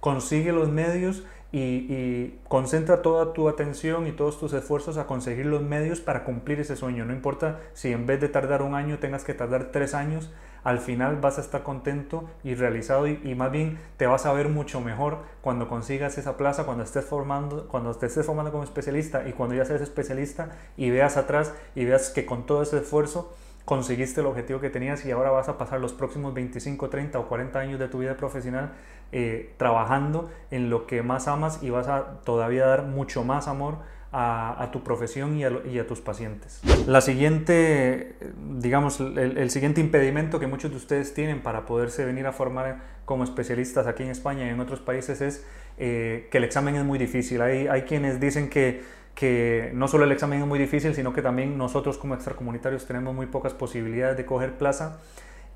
consigue 0.00 0.52
los 0.52 0.68
medios 0.68 1.24
y, 1.56 2.40
concentra 2.48 3.02
toda 3.02 3.32
tu 3.32 3.48
atención 3.48 4.06
y 4.06 4.12
todos 4.12 4.38
tus 4.40 4.52
esfuerzos 4.52 4.96
a 4.98 5.06
conseguir 5.06 5.46
los 5.46 5.62
medios 5.62 6.00
para 6.00 6.24
cumplir 6.24 6.60
ese 6.60 6.74
sueño. 6.74 7.04
No 7.04 7.12
importa 7.12 7.60
si 7.74 7.92
en 7.92 8.06
vez 8.06 8.20
de 8.20 8.28
tardar 8.28 8.62
un 8.62 8.74
año 8.74 8.98
tengas 8.98 9.24
que 9.24 9.34
tardar 9.34 9.70
tres 9.70 9.94
años, 9.94 10.32
al 10.64 10.78
final 10.78 11.20
vas 11.20 11.38
a 11.38 11.42
estar 11.42 11.62
contento 11.62 12.28
y 12.42 12.54
realizado 12.54 13.06
y, 13.06 13.34
más 13.36 13.52
bien 13.52 13.78
te 13.96 14.06
vas 14.06 14.26
a 14.26 14.32
ver 14.32 14.48
mucho 14.48 14.80
mejor 14.80 15.18
cuando 15.42 15.68
consigas 15.68 16.18
esa 16.18 16.36
plaza, 16.36 16.64
cuando 16.64 16.82
estés 16.82 17.04
formando, 17.04 17.68
cuando 17.68 17.94
te 17.94 18.06
estés 18.06 18.26
formando 18.26 18.50
como 18.50 18.64
especialista 18.64 19.28
y 19.28 19.32
cuando 19.32 19.54
ya 19.54 19.64
seas 19.64 19.82
especialista 19.82 20.50
y 20.76 20.90
veas 20.90 21.16
atrás 21.16 21.54
y 21.74 21.84
veas 21.84 22.10
que 22.10 22.26
con 22.26 22.46
todo 22.46 22.62
ese 22.62 22.78
esfuerzo 22.78 23.32
conseguiste 23.64 24.20
el 24.20 24.26
objetivo 24.26 24.60
que 24.60 24.70
tenías 24.70 25.04
y 25.06 25.10
ahora 25.10 25.30
vas 25.30 25.48
a 25.48 25.56
pasar 25.56 25.80
los 25.80 25.92
próximos 25.92 26.34
25, 26.34 26.90
30 26.90 27.18
o 27.18 27.28
40 27.28 27.58
años 27.58 27.78
de 27.78 27.88
tu 27.88 27.98
vida 27.98 28.16
profesional 28.16 28.72
eh, 29.16 29.54
trabajando 29.58 30.28
en 30.50 30.70
lo 30.70 30.88
que 30.88 31.04
más 31.04 31.28
amas 31.28 31.62
y 31.62 31.70
vas 31.70 31.86
a 31.86 32.20
todavía 32.24 32.66
dar 32.66 32.82
mucho 32.82 33.22
más 33.22 33.46
amor 33.46 33.78
a, 34.10 34.70
tu 34.72 34.82
profesión 34.82 35.38
y 35.38 35.44
a, 35.78 35.86
tus 35.86 36.00
pacientes. 36.00 36.60
La 36.88 37.00
siguiente, 37.00 38.16
digamos, 38.58 38.98
el, 38.98 39.50
siguiente 39.50 39.80
impedimento 39.80 40.40
que 40.40 40.48
muchos 40.48 40.72
de 40.72 40.78
ustedes 40.78 41.14
tienen 41.14 41.44
para 41.44 41.64
poderse 41.64 42.04
venir 42.04 42.26
a 42.26 42.32
formar 42.32 42.80
como 43.04 43.22
especialistas 43.22 43.86
aquí 43.86 44.02
en 44.02 44.10
España 44.10 44.46
y 44.46 44.48
en 44.48 44.58
otros 44.58 44.80
países 44.80 45.20
es 45.20 45.46
eh, 45.78 46.26
que 46.32 46.38
el 46.38 46.44
examen 46.44 46.74
es 46.74 46.84
muy 46.84 46.98
difícil. 46.98 47.40
Hay, 47.40 47.68
hay 47.68 47.82
quienes 47.82 48.18
dicen 48.18 48.50
que 48.50 48.82
que 49.14 49.70
no 49.74 49.86
solo 49.86 50.06
el 50.06 50.10
examen 50.10 50.40
es 50.40 50.46
muy 50.48 50.58
difícil, 50.58 50.92
sino 50.92 51.12
que 51.12 51.22
también 51.22 51.56
nosotros 51.56 51.98
como 51.98 52.14
extracomunitarios 52.14 52.84
tenemos 52.84 53.14
muy 53.14 53.26
pocas 53.26 53.54
posibilidades 53.54 54.16
de 54.16 54.26
coger 54.26 54.58
plaza 54.58 54.98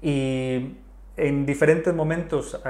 y 0.01 0.77
en 1.19 1.47
diferentes 1.47 1.93
momentos 1.95 2.61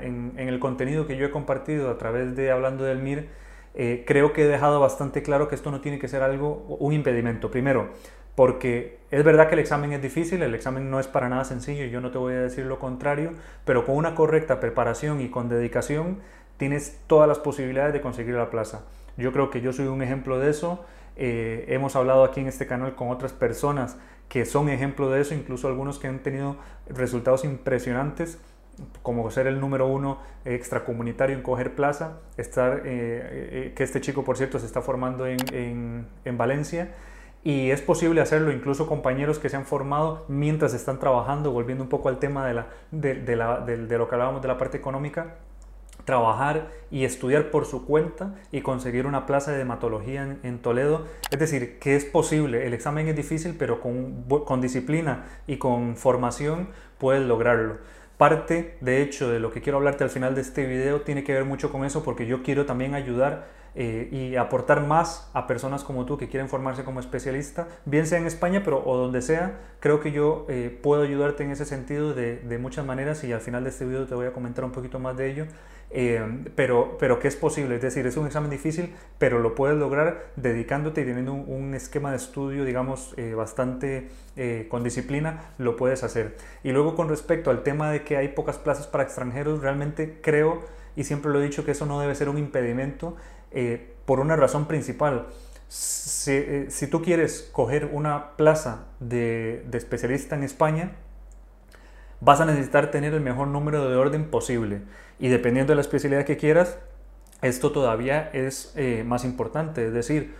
en, 0.00 0.32
el 0.36 0.58
contenido 0.60 1.06
que 1.06 1.16
yo 1.16 1.26
he 1.26 1.30
compartido 1.30 1.90
a 1.90 1.98
través 1.98 2.36
de 2.36 2.50
Hablando 2.50 2.84
del 2.84 2.98
MIR, 2.98 3.28
eh, 3.74 4.04
creo 4.06 4.32
que 4.32 4.44
he 4.44 4.46
dejado 4.46 4.80
bastante 4.80 5.22
claro 5.22 5.48
que 5.48 5.54
esto 5.54 5.70
no 5.70 5.80
tiene 5.80 5.98
que 5.98 6.08
ser 6.08 6.22
algo, 6.22 6.76
un 6.78 6.92
impedimento. 6.92 7.50
Primero, 7.50 7.88
porque 8.34 8.98
es 9.10 9.24
verdad 9.24 9.48
que 9.48 9.54
el 9.54 9.60
examen 9.60 9.92
es 9.92 10.00
difícil, 10.00 10.42
el 10.42 10.54
examen 10.54 10.90
no 10.90 11.00
es 11.00 11.08
para 11.08 11.28
nada 11.28 11.44
sencillo, 11.44 11.84
yo 11.86 12.00
no 12.00 12.10
te 12.10 12.18
voy 12.18 12.34
a 12.34 12.40
decir 12.40 12.66
lo 12.66 12.78
contrario, 12.78 13.32
pero 13.64 13.84
con 13.84 13.96
una 13.96 14.14
correcta 14.14 14.60
preparación 14.60 15.20
y 15.20 15.28
con 15.28 15.48
dedicación 15.48 16.18
tienes 16.56 17.00
todas 17.08 17.28
las 17.28 17.40
posibilidades 17.40 17.92
de 17.92 18.00
conseguir 18.00 18.34
la 18.34 18.48
plaza. 18.48 18.84
Yo 19.16 19.32
creo 19.32 19.50
que 19.50 19.60
yo 19.60 19.72
soy 19.72 19.86
un 19.86 20.02
ejemplo 20.02 20.38
de 20.38 20.50
eso. 20.50 20.84
Eh, 21.16 21.66
hemos 21.68 21.96
hablado 21.96 22.24
aquí 22.24 22.40
en 22.40 22.46
este 22.46 22.66
canal 22.66 22.94
con 22.94 23.10
otras 23.10 23.32
personas 23.32 23.98
que 24.32 24.46
son 24.46 24.70
ejemplo 24.70 25.10
de 25.10 25.20
eso, 25.20 25.34
incluso 25.34 25.68
algunos 25.68 25.98
que 25.98 26.08
han 26.08 26.20
tenido 26.20 26.56
resultados 26.88 27.44
impresionantes, 27.44 28.38
como 29.02 29.30
ser 29.30 29.46
el 29.46 29.60
número 29.60 29.86
uno 29.86 30.20
extracomunitario 30.46 31.36
en 31.36 31.42
coger 31.42 31.74
plaza, 31.74 32.20
estar, 32.38 32.78
eh, 32.78 32.80
eh, 32.86 33.72
que 33.76 33.84
este 33.84 34.00
chico, 34.00 34.24
por 34.24 34.38
cierto, 34.38 34.58
se 34.58 34.64
está 34.64 34.80
formando 34.80 35.26
en, 35.26 36.06
en, 36.24 36.38
Valencia. 36.38 36.94
Y 37.44 37.72
es 37.72 37.82
posible 37.82 38.22
hacerlo, 38.22 38.52
incluso 38.52 38.86
compañeros 38.86 39.38
que 39.38 39.50
se 39.50 39.56
han 39.58 39.66
formado 39.66 40.24
mientras 40.28 40.72
están 40.72 40.98
trabajando, 40.98 41.52
volviendo 41.52 41.84
un 41.84 41.90
poco 41.90 42.08
al 42.08 42.18
tema 42.18 42.46
de, 42.46 42.54
la, 42.54 42.68
de, 42.90 43.36
la, 43.36 43.60
de 43.60 43.98
lo 43.98 44.08
que 44.08 44.14
hablábamos 44.14 44.40
de 44.40 44.48
la 44.48 44.56
parte 44.56 44.78
económica, 44.78 45.34
trabajar 46.04 46.70
y 46.90 47.04
estudiar 47.04 47.50
por 47.50 47.64
su 47.64 47.86
cuenta 47.86 48.34
y 48.50 48.60
conseguir 48.60 49.06
una 49.06 49.26
plaza 49.26 49.52
de 49.52 49.62
hematología 49.62 50.36
en, 50.42 50.58
Toledo. 50.58 51.06
Es 51.30 51.38
decir, 51.38 51.78
que 51.78 51.96
es 51.96 52.04
posible. 52.04 52.66
El 52.66 52.74
examen 52.74 53.08
es 53.08 53.16
difícil, 53.16 53.56
pero 53.58 53.80
con, 53.80 54.24
con, 54.44 54.60
disciplina 54.60 55.24
y 55.46 55.56
con 55.56 55.96
formación 55.96 56.68
puedes 56.98 57.22
lograrlo. 57.22 57.78
Parte, 58.18 58.76
de 58.80 59.02
hecho, 59.02 59.30
de 59.30 59.40
lo 59.40 59.50
que 59.50 59.62
quiero 59.62 59.78
hablarte 59.78 60.04
al 60.04 60.10
final 60.10 60.34
de 60.34 60.42
este 60.42 60.66
video 60.66 61.00
tiene 61.00 61.24
que 61.24 61.32
ver 61.32 61.44
mucho 61.44 61.72
con 61.72 61.84
eso 61.84 62.04
porque 62.04 62.26
yo 62.26 62.42
quiero 62.42 62.66
también 62.66 62.94
ayudar 62.94 63.61
eh, 63.74 64.08
y 64.12 64.36
aportar 64.36 64.86
más 64.86 65.30
a 65.32 65.46
personas 65.46 65.82
como 65.82 66.04
tú 66.04 66.18
que 66.18 66.28
quieren 66.28 66.50
formarse 66.50 66.84
como 66.84 67.00
especialista, 67.00 67.68
bien 67.86 68.06
sea 68.06 68.18
en 68.18 68.26
España 68.26 68.60
pero, 68.64 68.82
o 68.84 68.96
donde 68.98 69.22
sea. 69.22 69.60
Creo 69.80 70.00
que 70.00 70.12
yo 70.12 70.44
eh, 70.50 70.78
puedo 70.82 71.02
ayudarte 71.02 71.42
en 71.42 71.50
ese 71.50 71.64
sentido 71.64 72.12
de, 72.12 72.36
de, 72.36 72.58
muchas 72.58 72.84
maneras 72.84 73.24
y 73.24 73.32
al 73.32 73.40
final 73.40 73.64
de 73.64 73.70
este 73.70 73.86
video 73.86 74.06
te 74.06 74.14
voy 74.14 74.26
a 74.26 74.32
comentar 74.32 74.64
un 74.64 74.72
poquito 74.72 74.98
más 74.98 75.16
de 75.16 75.30
ello. 75.30 75.46
Eh, 75.94 76.44
pero, 76.54 76.96
pero 76.98 77.18
que 77.18 77.28
es 77.28 77.36
posible, 77.36 77.76
es 77.76 77.82
decir, 77.82 78.06
es 78.06 78.16
un 78.16 78.26
examen 78.26 78.50
difícil, 78.50 78.94
pero 79.18 79.38
lo 79.38 79.54
puedes 79.54 79.76
lograr 79.76 80.32
dedicándote 80.36 81.02
y 81.02 81.04
teniendo 81.04 81.34
un, 81.34 81.74
esquema 81.74 82.10
de 82.10 82.16
estudio, 82.16 82.64
digamos, 82.64 83.14
bastante 83.36 84.08
con 84.70 84.84
disciplina, 84.84 85.52
lo 85.58 85.76
puedes 85.76 86.02
hacer. 86.02 86.36
Y 86.62 86.72
luego 86.72 86.94
con 86.94 87.10
respecto 87.10 87.50
al 87.50 87.62
tema 87.62 87.90
de 87.90 88.04
que 88.04 88.16
hay 88.16 88.28
pocas 88.28 88.56
plazas 88.56 88.86
para 88.86 89.04
extranjeros, 89.04 89.60
realmente 89.60 90.18
creo, 90.22 90.62
y 90.96 91.04
siempre 91.04 91.30
lo 91.30 91.40
he 91.40 91.44
dicho, 91.44 91.64
que 91.64 91.72
eso 91.72 91.84
no 91.84 92.00
debe 92.00 92.14
ser 92.14 92.30
un 92.30 92.38
impedimento 92.38 93.16
eh, 93.54 93.94
por 94.04 94.20
una 94.20 94.36
razón 94.36 94.66
principal. 94.66 95.26
Eh, 96.26 96.66
si, 96.68 96.86
tú 96.86 97.02
quieres 97.02 97.48
coger 97.52 97.90
una 97.92 98.36
plaza 98.36 98.86
de, 99.00 99.66
especialista 99.72 100.34
en 100.34 100.42
España, 100.42 100.92
vas 102.20 102.40
a 102.40 102.44
necesitar 102.44 102.90
tener 102.90 103.14
el 103.14 103.20
mejor 103.20 103.48
número 103.48 103.88
de 103.88 103.96
orden 103.96 104.30
posible. 104.30 104.82
Y 105.18 105.28
dependiendo 105.28 105.72
de 105.72 105.76
la 105.76 105.80
especialidad 105.80 106.24
que 106.24 106.36
quieras, 106.36 106.78
esto 107.40 107.72
todavía 107.72 108.30
es 108.32 108.72
eh, 108.76 109.04
más 109.06 109.24
importante. 109.24 109.86
Es 109.86 109.92
decir, 109.92 110.34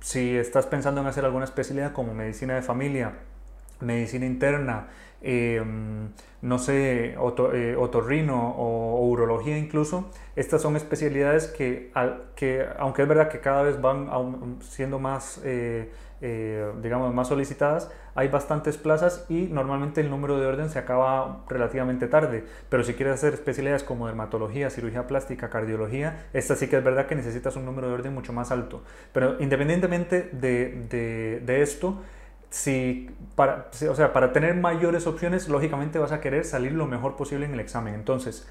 si 0.00 0.36
estás 0.36 0.66
pensando 0.66 1.00
en 1.00 1.08
hacer 1.08 1.24
alguna 1.24 1.44
especialidad 1.44 1.92
como 1.92 2.14
medicina 2.14 2.54
de 2.54 2.62
familia, 2.62 3.14
medicina 3.80 4.24
interna, 4.24 4.88
Em, 5.28 6.10
no 6.40 6.56
sé, 6.60 7.14
eh, 7.14 7.76
otorrino 7.76 8.50
o, 8.56 9.08
urología 9.08 9.58
incluso, 9.58 10.08
estas 10.36 10.62
son 10.62 10.76
especialidades 10.76 11.48
que, 11.48 11.90
que, 12.36 12.64
aunque 12.78 13.02
es 13.02 13.08
verdad 13.08 13.28
que 13.28 13.40
cada 13.40 13.62
vez 13.62 13.80
van 13.80 14.08
siendo 14.60 15.00
más, 15.00 15.40
eh, 15.44 15.90
eh, 16.20 16.70
digamos, 16.80 17.12
más 17.12 17.26
solicitadas, 17.26 17.90
hay 18.14 18.28
bastantes 18.28 18.76
plazas 18.76 19.26
y 19.28 19.48
normalmente 19.48 20.00
el 20.00 20.10
número 20.10 20.38
de 20.38 20.46
orden 20.46 20.70
se 20.70 20.78
acaba 20.78 21.44
relativamente 21.48 22.06
tarde. 22.06 22.44
Pero 22.68 22.84
si 22.84 22.94
quieres 22.94 23.14
hacer 23.14 23.34
especialidades 23.34 23.82
como 23.82 24.06
dermatología, 24.06 24.70
cirugía 24.70 25.08
plástica, 25.08 25.50
cardiología, 25.50 26.28
esta 26.32 26.54
sí 26.54 26.68
que 26.68 26.76
es 26.76 26.84
verdad 26.84 27.06
que 27.06 27.16
necesitas 27.16 27.56
un 27.56 27.64
número 27.64 27.88
de 27.88 27.94
orden 27.94 28.14
mucho 28.14 28.32
más 28.32 28.52
alto. 28.52 28.84
Pero 29.12 29.40
independientemente 29.40 30.30
de, 30.32 30.86
de, 30.88 31.42
de 31.44 31.62
esto, 31.62 32.00
si 32.56 33.10
para, 33.34 33.68
o 33.90 33.94
sea, 33.94 34.14
para 34.14 34.32
tener 34.32 34.54
mayores 34.54 35.06
opciones, 35.06 35.46
lógicamente 35.46 35.98
vas 35.98 36.10
a 36.10 36.22
querer 36.22 36.46
salir 36.46 36.72
lo 36.72 36.86
mejor 36.86 37.14
posible 37.14 37.44
en 37.44 37.52
el 37.52 37.60
examen. 37.60 37.94
Entonces, 37.94 38.48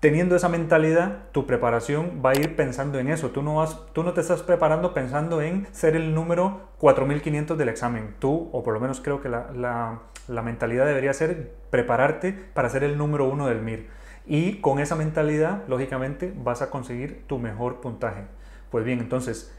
teniendo 0.00 0.34
esa 0.34 0.48
mentalidad, 0.48 1.18
tu 1.30 1.46
preparación 1.46 2.20
va 2.24 2.30
a 2.30 2.34
ir 2.34 2.56
pensando 2.56 2.98
en 2.98 3.06
eso. 3.06 3.30
Tú 3.30 3.42
no, 3.42 3.54
vas, 3.56 3.78
tú 3.92 4.02
no 4.02 4.12
te 4.12 4.22
estás 4.22 4.42
preparando 4.42 4.92
pensando 4.92 5.40
en 5.40 5.68
ser 5.70 5.94
el 5.94 6.16
número 6.16 6.62
4500 6.78 7.56
del 7.56 7.68
examen. 7.68 8.16
Tú, 8.18 8.50
o 8.52 8.64
por 8.64 8.74
lo 8.74 8.80
menos 8.80 9.00
creo 9.00 9.22
que 9.22 9.28
la, 9.28 10.00
la, 10.26 10.42
mentalidad 10.42 10.84
debería 10.84 11.12
ser 11.12 11.52
prepararte 11.70 12.32
para 12.32 12.68
ser 12.70 12.82
el 12.82 12.98
número 12.98 13.28
uno 13.28 13.46
del 13.46 13.62
MIR. 13.62 13.86
Y 14.26 14.60
con 14.60 14.80
esa 14.80 14.96
mentalidad, 14.96 15.62
lógicamente, 15.68 16.34
vas 16.36 16.60
a 16.60 16.70
conseguir 16.70 17.22
tu 17.28 17.38
mejor 17.38 17.80
puntaje. 17.80 18.24
Pues 18.72 18.84
bien, 18.84 18.98
entonces, 18.98 19.56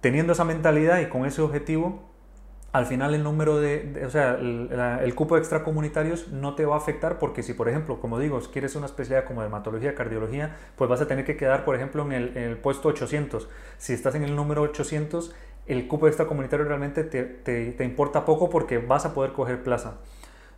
teniendo 0.00 0.34
esa 0.34 0.44
mentalidad 0.44 1.00
y 1.00 1.06
con 1.06 1.26
ese 1.26 1.42
objetivo, 1.42 2.14
al 2.72 2.86
final 2.86 3.14
el 3.14 3.22
número 3.22 3.58
de, 3.58 4.02
o 4.06 4.10
sea, 4.10 4.34
el, 4.34 5.14
cupo 5.14 5.36
de 5.36 5.40
extracomunitarios 5.40 6.28
no 6.28 6.54
te 6.54 6.66
va 6.66 6.74
a 6.74 6.78
afectar 6.78 7.18
porque 7.18 7.42
si, 7.42 7.54
por 7.54 7.68
ejemplo, 7.68 8.00
como 8.00 8.18
digo, 8.18 8.38
quieres 8.52 8.76
una 8.76 8.86
especialidad 8.86 9.26
como 9.26 9.40
dermatología, 9.40 9.94
cardiología, 9.94 10.56
pues 10.76 10.90
vas 10.90 11.00
a 11.00 11.08
tener 11.08 11.24
que 11.24 11.36
quedar, 11.36 11.64
por 11.64 11.74
ejemplo, 11.74 12.04
en 12.04 12.36
el, 12.36 12.58
puesto 12.58 12.88
800. 12.88 13.48
Si 13.78 13.94
estás 13.94 14.14
en 14.14 14.24
el 14.24 14.36
número 14.36 14.62
800, 14.62 15.34
el 15.66 15.88
cupo 15.88 16.06
extracomunitario 16.06 16.66
realmente 16.66 17.02
te, 17.04 17.24
te, 17.24 17.84
importa 17.84 18.24
poco 18.24 18.50
porque 18.50 18.78
vas 18.78 19.06
a 19.06 19.14
poder 19.14 19.32
coger 19.32 19.62
plaza. 19.62 19.94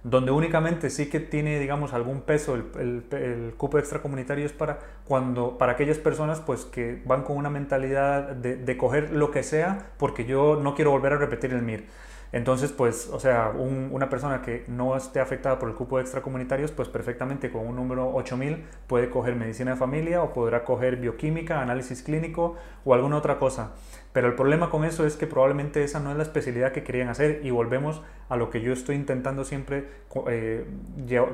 Donde 0.04 0.30
únicamente 0.30 0.90
sí 0.90 1.08
que 1.08 1.18
tiene, 1.18 1.58
digamos, 1.58 1.92
algún 1.92 2.20
peso 2.20 2.54
el, 2.54 3.04
el, 3.10 3.54
cupo 3.56 3.78
extracomunitario 3.78 4.46
es 4.46 4.52
para, 4.52 4.78
cuando, 5.04 5.58
para 5.58 5.72
aquellas 5.72 5.98
personas 5.98 6.40
pues, 6.40 6.64
que 6.64 7.02
van 7.04 7.24
con 7.24 7.36
una 7.36 7.50
mentalidad 7.50 8.30
de, 8.30 8.56
de 8.56 8.76
coger 8.76 9.12
lo 9.12 9.30
que 9.32 9.42
sea 9.42 9.90
porque 9.98 10.24
yo 10.24 10.60
no 10.62 10.74
quiero 10.74 10.92
volver 10.92 11.14
a 11.14 11.16
repetir 11.18 11.52
el 11.52 11.62
MIR. 11.62 11.84
Entonces, 12.30 12.72
pues, 12.72 13.08
o 13.10 13.18
sea, 13.18 13.52
una 13.56 14.10
persona 14.10 14.42
que 14.42 14.64
no 14.68 14.96
esté 14.96 15.20
afectada 15.20 15.58
por 15.58 15.68
el 15.70 15.74
cupo 15.74 15.96
de 15.96 16.02
extracomunitarios, 16.02 16.72
pues 16.72 16.88
perfectamente 16.88 17.50
con 17.50 17.66
un 17.66 17.76
número 17.76 18.14
8000 18.14 18.64
puede 18.86 19.08
coger 19.08 19.34
medicina 19.34 19.72
de 19.72 19.76
familia 19.78 20.22
o 20.22 20.32
podrá 20.34 20.64
coger 20.64 20.96
bioquímica, 20.96 21.62
análisis 21.62 22.02
clínico 22.02 22.56
o 22.84 22.92
alguna 22.92 23.16
otra 23.16 23.38
cosa. 23.38 23.72
Pero 24.12 24.26
el 24.26 24.34
problema 24.34 24.68
con 24.68 24.84
eso 24.84 25.06
es 25.06 25.16
que 25.16 25.26
probablemente 25.26 25.82
esa 25.84 26.00
no 26.00 26.10
es 26.10 26.16
la 26.16 26.22
especialidad 26.22 26.72
que 26.72 26.82
querían 26.82 27.08
hacer 27.08 27.40
y 27.44 27.50
volvemos 27.50 28.02
a 28.28 28.36
lo 28.36 28.50
que 28.50 28.60
yo 28.60 28.72
estoy 28.72 28.96
intentando 28.96 29.44
siempre 29.44 29.86
eh, 30.28 30.66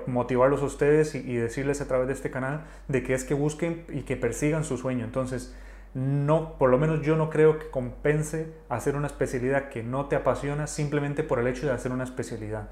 motivarlos 0.06 0.62
a 0.62 0.66
ustedes 0.66 1.14
y, 1.16 1.18
y 1.18 1.36
decirles 1.36 1.80
a 1.80 1.88
través 1.88 2.06
de 2.06 2.12
este 2.12 2.30
canal 2.30 2.64
de 2.86 3.02
que 3.02 3.14
es 3.14 3.24
que 3.24 3.34
busquen 3.34 3.84
y 3.88 4.02
que 4.02 4.16
persigan 4.16 4.62
su 4.64 4.76
sueño. 4.76 5.04
Entonces, 5.04 5.54
no, 5.94 6.58
por 6.58 6.70
lo 6.70 6.78
menos 6.78 7.02
yo 7.02 7.14
no 7.16 7.30
creo 7.30 7.58
que 7.58 7.70
compense 7.70 8.52
hacer 8.68 8.96
una 8.96 9.06
especialidad 9.06 9.68
que 9.68 9.84
no 9.84 10.06
te 10.06 10.16
apasiona 10.16 10.66
simplemente 10.66 11.22
por 11.22 11.38
el 11.38 11.46
hecho 11.46 11.66
de 11.66 11.72
hacer 11.72 11.92
una 11.92 12.04
especialidad. 12.04 12.68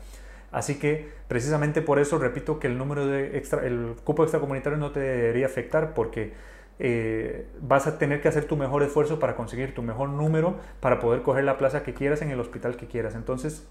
Así 0.51 0.79
que 0.79 1.09
precisamente 1.29 1.83
por 1.83 1.99
eso 1.99 2.19
repito 2.19 2.59
que 2.59 2.67
el 2.67 2.77
número 2.77 3.07
de 3.07 3.39
extra, 3.39 3.65
el 3.65 3.95
cupo 4.05 4.25
extracomunitario 4.25 4.77
no 4.77 4.91
te 4.91 5.01
debería 5.01 5.47
afectar 5.47 5.95
porque 5.95 6.33
eh, 6.79 7.47
vas 7.61 7.87
a 7.87 7.97
tener 7.97 8.21
que 8.21 8.29
hacer 8.29 8.45
tu 8.45 8.57
mejor 8.57 8.83
esfuerzo 8.83 9.21
para 9.21 9.37
conseguir 9.37 9.73
tu 9.73 9.83
mejor 9.83 10.09
número 10.09 10.59
para 10.81 10.99
poder 10.99 11.23
coger 11.23 11.45
la 11.45 11.57
plaza 11.59 11.85
que 11.85 11.95
quieras 11.95 12.23
en 12.23 12.31
el 12.31 12.41
hospital 12.41 12.77
que 12.77 12.89
quieras. 12.89 13.15
Entonces, 13.15 13.69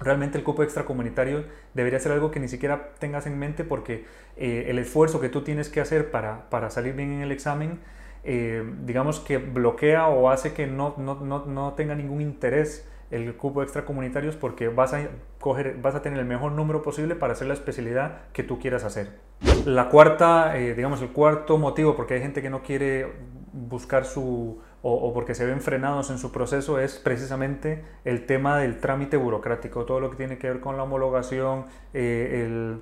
realmente 0.00 0.38
el 0.38 0.42
cupo 0.42 0.62
extracomunitario 0.62 1.44
debería 1.74 2.00
ser 2.00 2.12
algo 2.12 2.30
que 2.30 2.40
ni 2.40 2.48
siquiera 2.48 2.92
tengas 2.98 3.26
en 3.26 3.38
mente 3.38 3.62
porque 3.62 4.06
eh, 4.38 4.64
el 4.68 4.78
esfuerzo 4.78 5.20
que 5.20 5.28
tú 5.28 5.42
tienes 5.42 5.68
que 5.68 5.82
hacer 5.82 6.10
para, 6.10 6.48
para 6.48 6.70
salir 6.70 6.94
bien 6.94 7.12
en 7.12 7.20
el 7.20 7.30
examen 7.30 7.78
eh, 8.24 8.64
digamos 8.84 9.20
que 9.20 9.38
bloquea 9.38 10.08
o 10.08 10.30
hace 10.30 10.52
que 10.52 10.66
no, 10.66 10.94
no, 10.98 11.16
no, 11.16 11.46
no, 11.46 11.72
tenga 11.74 11.94
ningún 11.94 12.20
interés 12.20 12.86
el 13.10 13.34
cupo 13.36 13.62
extracomunitarios 13.62 14.36
porque 14.36 14.68
vas 14.68 14.92
a, 14.92 15.08
coger, 15.40 15.78
vas 15.80 15.94
a 15.94 16.02
tener 16.02 16.18
el 16.18 16.26
mejor 16.26 16.52
número 16.52 16.82
posible 16.82 17.16
para 17.16 17.32
hacer 17.32 17.48
la 17.48 17.54
especialidad 17.54 18.20
que 18.32 18.42
tú 18.42 18.58
quieras 18.58 18.84
hacer. 18.84 19.18
La 19.64 19.88
cuarta, 19.88 20.56
eh, 20.58 20.74
digamos 20.74 21.02
el 21.02 21.08
cuarto 21.08 21.58
motivo 21.58 21.96
porque 21.96 22.14
hay 22.14 22.20
gente 22.20 22.42
que 22.42 22.50
no 22.50 22.62
quiere 22.62 23.12
buscar 23.52 24.04
su 24.04 24.60
o, 24.82 25.12
porque 25.12 25.34
se 25.34 25.44
ven 25.44 25.60
frenados 25.60 26.10
en 26.10 26.18
su 26.18 26.32
proceso 26.32 26.78
es 26.78 26.96
precisamente 26.96 27.84
el 28.04 28.24
tema 28.24 28.58
del 28.58 28.80
trámite 28.80 29.18
burocrático, 29.18 29.84
todo 29.84 30.00
lo 30.00 30.10
que 30.10 30.16
tiene 30.16 30.38
que 30.38 30.48
ver 30.48 30.60
con 30.60 30.78
la 30.78 30.84
homologación, 30.84 31.66
eh, 31.92 32.44
el 32.46 32.80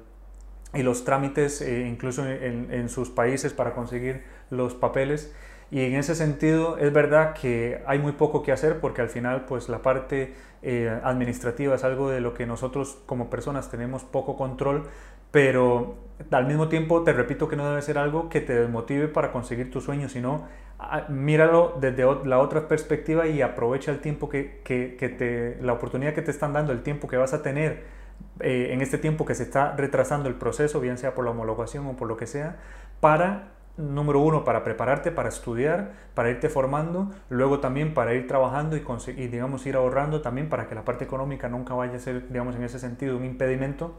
y 0.74 0.82
los 0.82 1.04
trámites 1.04 1.62
eh, 1.62 1.86
incluso 1.88 2.26
en, 2.26 2.88
sus 2.88 3.08
países 3.08 3.54
para 3.54 3.72
conseguir 3.74 4.22
los 4.50 4.74
papeles. 4.74 5.34
Y 5.70 5.82
en 5.82 5.96
ese 5.96 6.14
sentido 6.14 6.78
es 6.78 6.92
verdad 6.92 7.34
que 7.34 7.82
hay 7.86 7.98
muy 7.98 8.12
poco 8.12 8.42
que 8.42 8.52
hacer 8.52 8.80
porque 8.80 9.02
al 9.02 9.10
final 9.10 9.44
pues 9.44 9.68
la 9.68 9.82
parte 9.82 10.34
eh, 10.62 11.00
administrativa 11.04 11.74
es 11.74 11.84
algo 11.84 12.08
de 12.08 12.20
lo 12.20 12.32
que 12.32 12.46
nosotros 12.46 12.98
como 13.06 13.28
personas 13.28 13.70
tenemos 13.70 14.02
poco 14.02 14.36
control, 14.36 14.84
pero 15.30 15.96
al 16.30 16.46
mismo 16.46 16.68
tiempo 16.68 17.02
te 17.04 17.12
repito 17.12 17.48
que 17.48 17.56
no 17.56 17.68
debe 17.68 17.82
ser 17.82 17.98
algo 17.98 18.30
que 18.30 18.40
te 18.40 18.54
desmotive 18.54 19.08
para 19.08 19.30
conseguir 19.30 19.70
tu 19.70 19.82
sueño, 19.82 20.08
sino 20.08 20.46
ah, 20.78 21.04
míralo 21.10 21.76
desde 21.78 22.04
la 22.24 22.38
otra 22.38 22.66
perspectiva 22.66 23.26
y 23.26 23.42
aprovecha 23.42 23.90
el 23.90 24.00
tiempo 24.00 24.30
que, 24.30 24.62
que, 24.64 24.96
que 24.98 25.10
te, 25.10 25.58
la 25.60 25.74
oportunidad 25.74 26.14
que 26.14 26.22
te 26.22 26.30
están 26.30 26.54
dando, 26.54 26.72
el 26.72 26.82
tiempo 26.82 27.08
que 27.08 27.18
vas 27.18 27.34
a 27.34 27.42
tener 27.42 27.98
eh, 28.40 28.68
en 28.72 28.80
este 28.80 28.98
tiempo 28.98 29.24
que 29.24 29.34
se 29.34 29.42
está 29.42 29.74
retrasando 29.76 30.28
el 30.28 30.36
proceso, 30.36 30.80
bien 30.80 30.96
sea 30.96 31.14
por 31.14 31.24
la 31.24 31.32
homologación 31.32 31.86
o 31.86 31.96
por 31.96 32.08
lo 32.08 32.16
que 32.16 32.26
sea, 32.26 32.56
para, 33.00 33.48
número 33.78 34.20
uno, 34.20 34.44
para 34.44 34.64
prepararte, 34.64 35.10
para 35.10 35.28
estudiar, 35.28 35.92
para 36.14 36.30
irte 36.30 36.48
formando, 36.48 37.10
luego 37.30 37.60
también 37.60 37.94
para 37.94 38.12
ir 38.14 38.26
trabajando 38.26 38.76
y, 38.76 38.80
conseguir, 38.80 39.30
digamos, 39.30 39.64
ir 39.66 39.76
ahorrando 39.76 40.20
también 40.20 40.48
para 40.48 40.68
que 40.68 40.74
la 40.74 40.84
parte 40.84 41.04
económica 41.04 41.48
nunca 41.48 41.74
vaya 41.74 41.96
a 41.96 41.98
ser, 41.98 42.28
digamos, 42.28 42.56
en 42.56 42.64
ese 42.64 42.78
sentido 42.78 43.16
un 43.16 43.24
impedimento. 43.24 43.98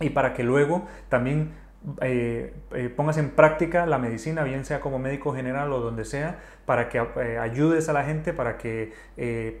Y 0.00 0.10
para 0.10 0.34
que 0.34 0.42
luego 0.42 0.86
también 1.08 1.52
eh, 2.00 2.54
eh, 2.72 2.88
pongas 2.88 3.18
en 3.18 3.30
práctica 3.30 3.86
la 3.86 3.98
medicina, 3.98 4.42
bien 4.42 4.64
sea 4.64 4.80
como 4.80 4.98
médico 4.98 5.34
general 5.34 5.72
o 5.72 5.80
donde 5.80 6.04
sea, 6.04 6.40
para 6.64 6.88
que 6.88 6.98
ayudes 7.38 7.88
a 7.88 7.92
la 7.92 8.04
gente, 8.04 8.32
para 8.32 8.56
que 8.56 8.92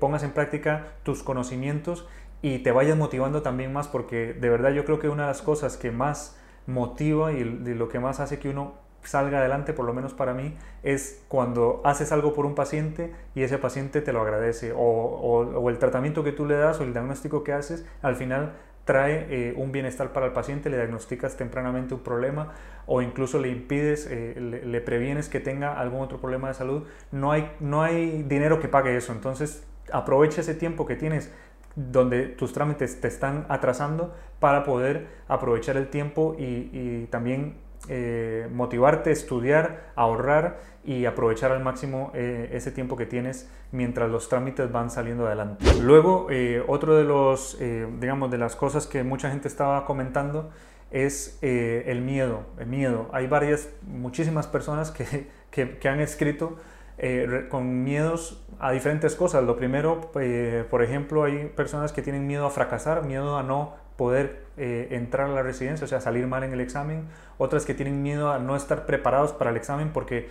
pongas 0.00 0.24
en 0.24 0.32
práctica 0.32 0.94
tus 1.04 1.22
conocimientos 1.22 2.08
y 2.44 2.58
te 2.58 2.72
vayas 2.72 2.98
motivando 2.98 3.40
también 3.40 3.72
más 3.72 3.88
porque 3.88 4.34
de 4.34 4.50
verdad 4.50 4.70
yo 4.70 4.84
creo 4.84 4.98
que 4.98 5.08
una 5.08 5.22
de 5.22 5.28
las 5.28 5.40
cosas 5.40 5.78
que 5.78 5.90
más 5.90 6.38
motiva 6.66 7.32
y 7.32 7.42
lo 7.42 7.88
que 7.88 8.00
más 8.00 8.20
hace 8.20 8.38
que 8.38 8.50
uno 8.50 8.83
salga 9.04 9.38
adelante, 9.38 9.72
por 9.72 9.84
lo 9.84 9.92
menos 9.92 10.14
para 10.14 10.34
mí, 10.34 10.56
es 10.82 11.24
cuando 11.28 11.80
haces 11.84 12.12
algo 12.12 12.32
por 12.32 12.46
un 12.46 12.54
paciente 12.54 13.12
y 13.34 13.42
ese 13.42 13.58
paciente 13.58 14.00
te 14.00 14.12
lo 14.12 14.20
agradece 14.20 14.72
o, 14.76 15.68
el 15.68 15.78
tratamiento 15.78 16.24
que 16.24 16.32
tú 16.32 16.46
le 16.46 16.56
das 16.56 16.80
o 16.80 16.84
el 16.84 16.92
diagnóstico 16.92 17.44
que 17.44 17.52
haces 17.52 17.84
al 18.02 18.16
final 18.16 18.52
trae 18.84 19.26
eh, 19.30 19.54
un 19.56 19.72
bienestar 19.72 20.12
para 20.12 20.26
el 20.26 20.32
paciente, 20.32 20.68
le 20.68 20.76
diagnosticas 20.76 21.36
tempranamente 21.36 21.94
un 21.94 22.00
problema 22.00 22.52
o 22.86 23.00
incluso 23.00 23.38
le 23.38 23.48
impides, 23.48 24.06
eh, 24.10 24.34
le, 24.38 24.66
le, 24.66 24.80
previenes 24.82 25.30
que 25.30 25.40
tenga 25.40 25.80
algún 25.80 26.02
otro 26.02 26.20
problema 26.20 26.48
de 26.48 26.54
salud, 26.54 26.84
no 27.10 27.32
hay, 27.32 27.50
no 27.60 27.82
hay 27.82 28.22
dinero 28.24 28.60
que 28.60 28.68
pague 28.68 28.94
eso. 28.94 29.12
Entonces 29.12 29.66
aprovecha 29.90 30.42
ese 30.42 30.54
tiempo 30.54 30.84
que 30.84 30.96
tienes 30.96 31.32
donde 31.76 32.26
tus 32.26 32.52
trámites 32.52 33.00
te 33.00 33.08
están 33.08 33.46
atrasando 33.48 34.14
para 34.38 34.64
poder 34.64 35.06
aprovechar 35.28 35.76
el 35.76 35.88
tiempo 35.88 36.36
y, 36.38 37.06
también 37.10 37.56
eh, 37.88 38.48
motivarte, 38.52 39.10
estudiar, 39.10 39.92
ahorrar 39.94 40.60
y 40.84 41.04
aprovechar 41.06 41.52
al 41.52 41.62
máximo 41.62 42.10
eh, 42.14 42.50
ese 42.52 42.70
tiempo 42.70 42.96
que 42.96 43.06
tienes 43.06 43.50
mientras 43.72 44.10
los 44.10 44.28
trámites 44.28 44.70
van 44.70 44.90
saliendo 44.90 45.26
adelante. 45.26 45.64
Luego, 45.82 46.28
eh, 46.30 46.62
otro 46.66 46.96
de 46.96 47.04
los, 47.04 47.58
digamos, 48.00 48.30
de 48.30 48.38
las 48.38 48.56
cosas 48.56 48.86
que 48.86 49.02
mucha 49.02 49.30
gente 49.30 49.48
estaba 49.48 49.84
comentando 49.84 50.50
es 50.90 51.38
el 51.42 52.00
miedo, 52.02 52.42
el 52.58 52.66
miedo. 52.66 53.08
Hay 53.12 53.26
varias, 53.26 53.70
muchísimas 53.82 54.46
personas 54.46 54.90
que, 54.90 55.28
que, 55.50 55.78
que 55.78 55.88
han 55.88 56.00
escrito 56.00 56.56
eh, 56.96 57.46
con 57.50 57.82
miedos 57.82 58.40
a 58.60 58.70
diferentes 58.70 59.16
cosas. 59.16 59.42
Lo 59.42 59.56
primero, 59.56 60.12
eh, 60.20 60.64
por 60.70 60.82
ejemplo, 60.82 61.24
hay 61.24 61.46
personas 61.46 61.92
que 61.92 62.02
tienen 62.02 62.26
miedo 62.26 62.46
a 62.46 62.50
fracasar, 62.50 63.04
miedo 63.04 63.36
a 63.36 63.42
no 63.42 63.74
poder 63.96 64.44
eh, 64.56 64.88
entrar 64.90 65.28
a 65.28 65.32
la 65.32 65.42
residencia, 65.42 65.84
o 65.84 65.88
sea, 65.88 66.00
salir 66.00 66.26
mal 66.26 66.44
en 66.44 66.52
el 66.52 66.60
examen. 66.60 67.04
Otras 67.38 67.64
que 67.64 67.74
tienen 67.74 68.02
miedo 68.02 68.32
a 68.32 68.38
no 68.38 68.56
estar 68.56 68.86
preparados 68.86 69.32
para 69.32 69.50
el 69.50 69.56
examen 69.56 69.90
porque 69.92 70.28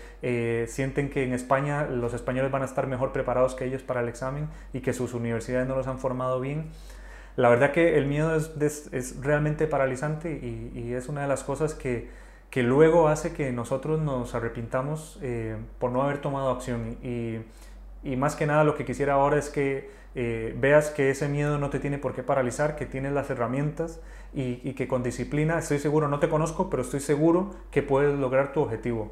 sienten 0.70 1.10
que 1.10 1.24
en 1.24 1.34
España 1.34 1.86
los 1.86 2.14
españoles 2.14 2.50
van 2.50 2.62
a 2.62 2.66
estar 2.66 2.88
mejor 2.88 3.12
preparados 3.12 3.56
que 3.56 3.66
ellos 3.66 3.82
para 3.82 4.00
el 4.00 4.08
examen 4.08 4.48
y 4.72 4.80
que 4.80 4.94
sus 4.94 5.14
universidades 5.14 5.68
no 5.68 5.76
los 5.76 5.88
han 5.88 6.00
formado 6.00 6.40
bien. 6.40 6.72
La 7.36 7.50
verdad 7.50 7.72
que 7.72 7.98
el 7.98 8.06
miedo 8.06 8.36
es, 8.36 9.22
realmente 9.22 9.66
paralizante 9.66 10.32
y, 10.32 10.94
es 10.94 11.10
una 11.10 11.24
de 11.24 11.28
las 11.28 11.44
cosas 11.44 11.74
que, 11.74 12.10
que 12.52 12.62
luego 12.62 13.08
hace 13.08 13.34
que 13.34 13.52
nosotros 13.52 14.00
nos 14.00 14.36
arrepintamos 14.36 15.18
eh, 15.24 15.58
por 15.80 15.92
no 15.92 16.04
haber 16.04 16.20
tomado 16.20 16.52
acción. 16.52 16.98
Y, 17.02 17.40
más 18.18 18.36
que 18.36 18.46
nada 18.46 18.66
lo 18.66 18.76
que 18.76 18.86
quisiera 18.86 19.14
ahora 19.14 19.38
es 19.38 19.50
que 19.50 19.90
eh, 20.16 20.56
veas 20.60 20.90
que 20.90 21.10
ese 21.10 21.28
miedo 21.28 21.58
no 21.58 21.70
te 21.70 21.80
tiene 21.80 21.98
por 21.98 22.14
qué 22.14 22.24
paralizar, 22.24 22.76
que 22.76 22.86
tienes 22.86 23.14
las 23.14 23.30
herramientas 23.30 24.00
y, 24.34 24.74
que 24.74 24.88
con 24.88 25.04
disciplina, 25.04 25.60
estoy 25.60 25.80
seguro, 25.80 26.08
no 26.08 26.20
te 26.20 26.30
conozco, 26.30 26.70
pero 26.70 26.82
estoy 26.82 27.00
seguro 27.00 27.52
que 27.72 27.84
puedes 27.84 28.18
lograr 28.18 28.54
tu 28.54 28.62
objetivo. 28.62 29.12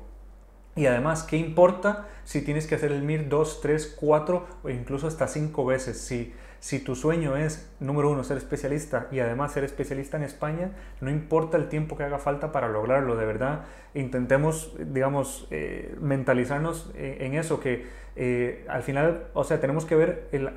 Y 0.76 0.86
además, 0.86 1.24
¿qué 1.24 1.38
importa 1.38 2.08
si 2.24 2.42
tienes 2.42 2.66
que 2.66 2.76
hacer 2.76 2.92
el 2.92 3.04
MIR 3.04 3.30
dos, 3.30 3.60
tres, 3.62 3.96
cuatro 4.00 4.48
o 4.64 4.70
incluso 4.70 5.08
hasta 5.08 5.28
cinco 5.28 5.66
veces? 5.66 6.00
Si, 6.00 6.34
si 6.62 6.80
tu 6.80 6.96
sueño 6.96 7.36
es, 7.36 7.68
número 7.80 8.12
uno, 8.12 8.24
ser 8.24 8.38
especialista 8.38 9.08
y 9.12 9.20
además 9.20 9.52
ser 9.52 9.64
especialista 9.64 10.18
en 10.18 10.24
España, 10.24 10.70
no 11.02 11.10
importa 11.10 11.58
el 11.58 11.68
tiempo 11.70 11.98
que 11.98 12.04
haga 12.04 12.20
falta 12.20 12.52
para 12.52 12.70
lograrlo, 12.70 13.16
de 13.16 13.26
verdad, 13.26 13.62
intentemos, 13.96 14.72
digamos, 14.78 15.48
eh, 15.50 15.96
mentalizarnos 16.00 16.92
en, 16.96 17.34
eso, 17.34 17.60
que 17.60 17.88
eh, 18.16 18.64
al 18.70 18.84
final, 18.84 19.26
o 19.34 19.44
sea, 19.44 19.60
tenemos 19.60 19.86
que 19.86 19.96
ver 19.96 20.28
el, 20.32 20.52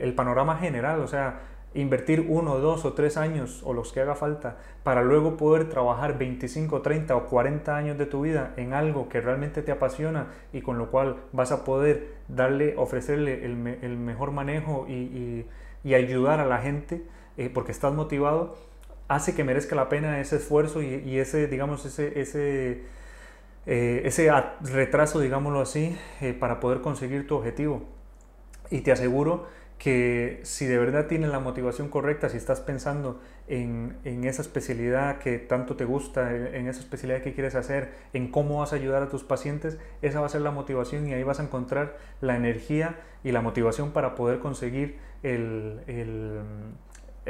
el 0.00 0.14
panorama 0.14 0.56
general, 0.56 1.00
o 1.00 1.06
sea, 1.06 1.40
invertir 1.76 2.26
uno, 2.28 2.58
dos 2.58 2.84
o 2.84 2.94
tres 2.94 3.16
años 3.16 3.62
o 3.64 3.72
los 3.72 3.92
que 3.92 4.00
haga 4.00 4.14
falta 4.14 4.56
para 4.82 5.02
luego 5.02 5.36
poder 5.36 5.68
trabajar 5.68 6.18
25, 6.18 6.80
30 6.82 7.14
o 7.14 7.26
40 7.26 7.76
años 7.76 7.98
de 7.98 8.06
tu 8.06 8.22
vida 8.22 8.54
en 8.56 8.72
algo 8.72 9.08
que 9.08 9.20
realmente 9.20 9.62
te 9.62 9.72
apasiona 9.72 10.28
y 10.52 10.62
con 10.62 10.78
lo 10.78 10.90
cual 10.90 11.16
vas 11.32 11.52
a 11.52 11.64
poder 11.64 12.14
darle, 12.28 12.74
ofrecerle 12.76 13.44
el, 13.44 13.56
mejor 13.96 14.30
manejo 14.32 14.86
y, 14.88 15.46
ayudar 15.94 16.40
a 16.40 16.46
la 16.46 16.58
gente 16.58 17.04
eh, 17.36 17.48
porque 17.52 17.70
estás 17.70 17.92
motivado, 17.94 18.56
hace 19.08 19.34
que 19.34 19.44
merezca 19.44 19.76
la 19.76 19.88
pena 19.88 20.20
ese 20.20 20.36
esfuerzo 20.36 20.82
y, 20.82 21.18
ese, 21.18 21.46
digamos, 21.46 21.84
ese, 21.84 22.20
ese, 22.20 22.82
eh, 23.66 24.02
ese 24.04 24.32
retraso, 24.62 25.20
digámoslo 25.20 25.60
así, 25.60 25.96
eh, 26.20 26.32
para 26.32 26.58
poder 26.58 26.80
conseguir 26.80 27.26
tu 27.26 27.36
objetivo. 27.36 27.82
Y 28.70 28.80
te 28.80 28.90
aseguro 28.90 29.46
que 29.78 30.40
si 30.42 30.66
de 30.66 30.78
verdad 30.78 31.06
tienes 31.06 31.30
la 31.30 31.38
motivación 31.38 31.88
correcta, 31.88 32.28
si 32.28 32.36
estás 32.36 32.60
pensando 32.60 33.20
en, 33.46 33.96
esa 34.24 34.42
especialidad 34.42 35.18
que 35.18 35.38
tanto 35.38 35.76
te 35.76 35.84
gusta, 35.84 36.34
en 36.34 36.66
esa 36.66 36.80
especialidad 36.80 37.22
que 37.22 37.34
quieres 37.34 37.54
hacer, 37.54 37.92
en 38.12 38.30
cómo 38.30 38.60
vas 38.60 38.72
a 38.72 38.76
ayudar 38.76 39.02
a 39.02 39.08
tus 39.08 39.22
pacientes, 39.22 39.78
esa 40.02 40.20
va 40.20 40.26
a 40.26 40.30
ser 40.30 40.40
la 40.40 40.50
motivación 40.50 41.06
y 41.06 41.12
ahí 41.12 41.22
vas 41.22 41.40
a 41.40 41.42
encontrar 41.42 41.98
la 42.20 42.36
energía 42.36 42.96
y 43.22 43.32
la 43.32 43.42
motivación 43.42 43.92
para 43.92 44.14
poder 44.14 44.38
conseguir 44.38 44.96
el, 45.22 45.80
el 45.86 46.40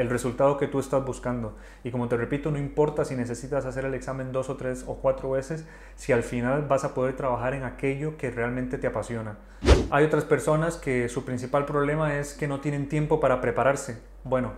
resultado 0.09 0.59
que 0.59 0.69
tú 0.69 0.79
estás 0.79 1.05
buscando. 1.05 1.57
Y 1.83 1.91
como 1.91 2.09
te 2.09 2.17
repito, 2.17 2.51
no 2.51 2.59
importa 2.59 3.05
si 3.05 3.17
necesitas 3.17 3.65
hacer 3.65 3.85
el 3.87 3.95
examen 3.95 4.31
dos 4.31 4.51
o 4.51 4.57
tres 4.57 4.85
o 4.87 4.97
cuatro 4.97 5.31
veces, 5.31 5.67
si 5.97 6.13
al 6.13 6.23
final 6.23 6.67
vas 6.69 6.85
a 6.85 6.95
poder 6.95 7.17
trabajar 7.17 7.55
en 7.55 7.65
aquello 7.65 8.17
que 8.17 8.31
realmente 8.31 8.79
te 8.79 8.87
apasiona. 8.87 9.39
Hay 9.91 10.05
otras 10.05 10.25
personas 10.25 10.77
que 10.77 11.09
su 11.09 11.25
principal 11.25 11.65
problema 11.65 12.19
es 12.19 12.35
que 12.35 12.47
no 12.47 12.61
tienen 12.61 12.89
tiempo 12.89 13.19
para 13.21 13.41
prepararse. 13.41 13.99
Bueno, 14.25 14.53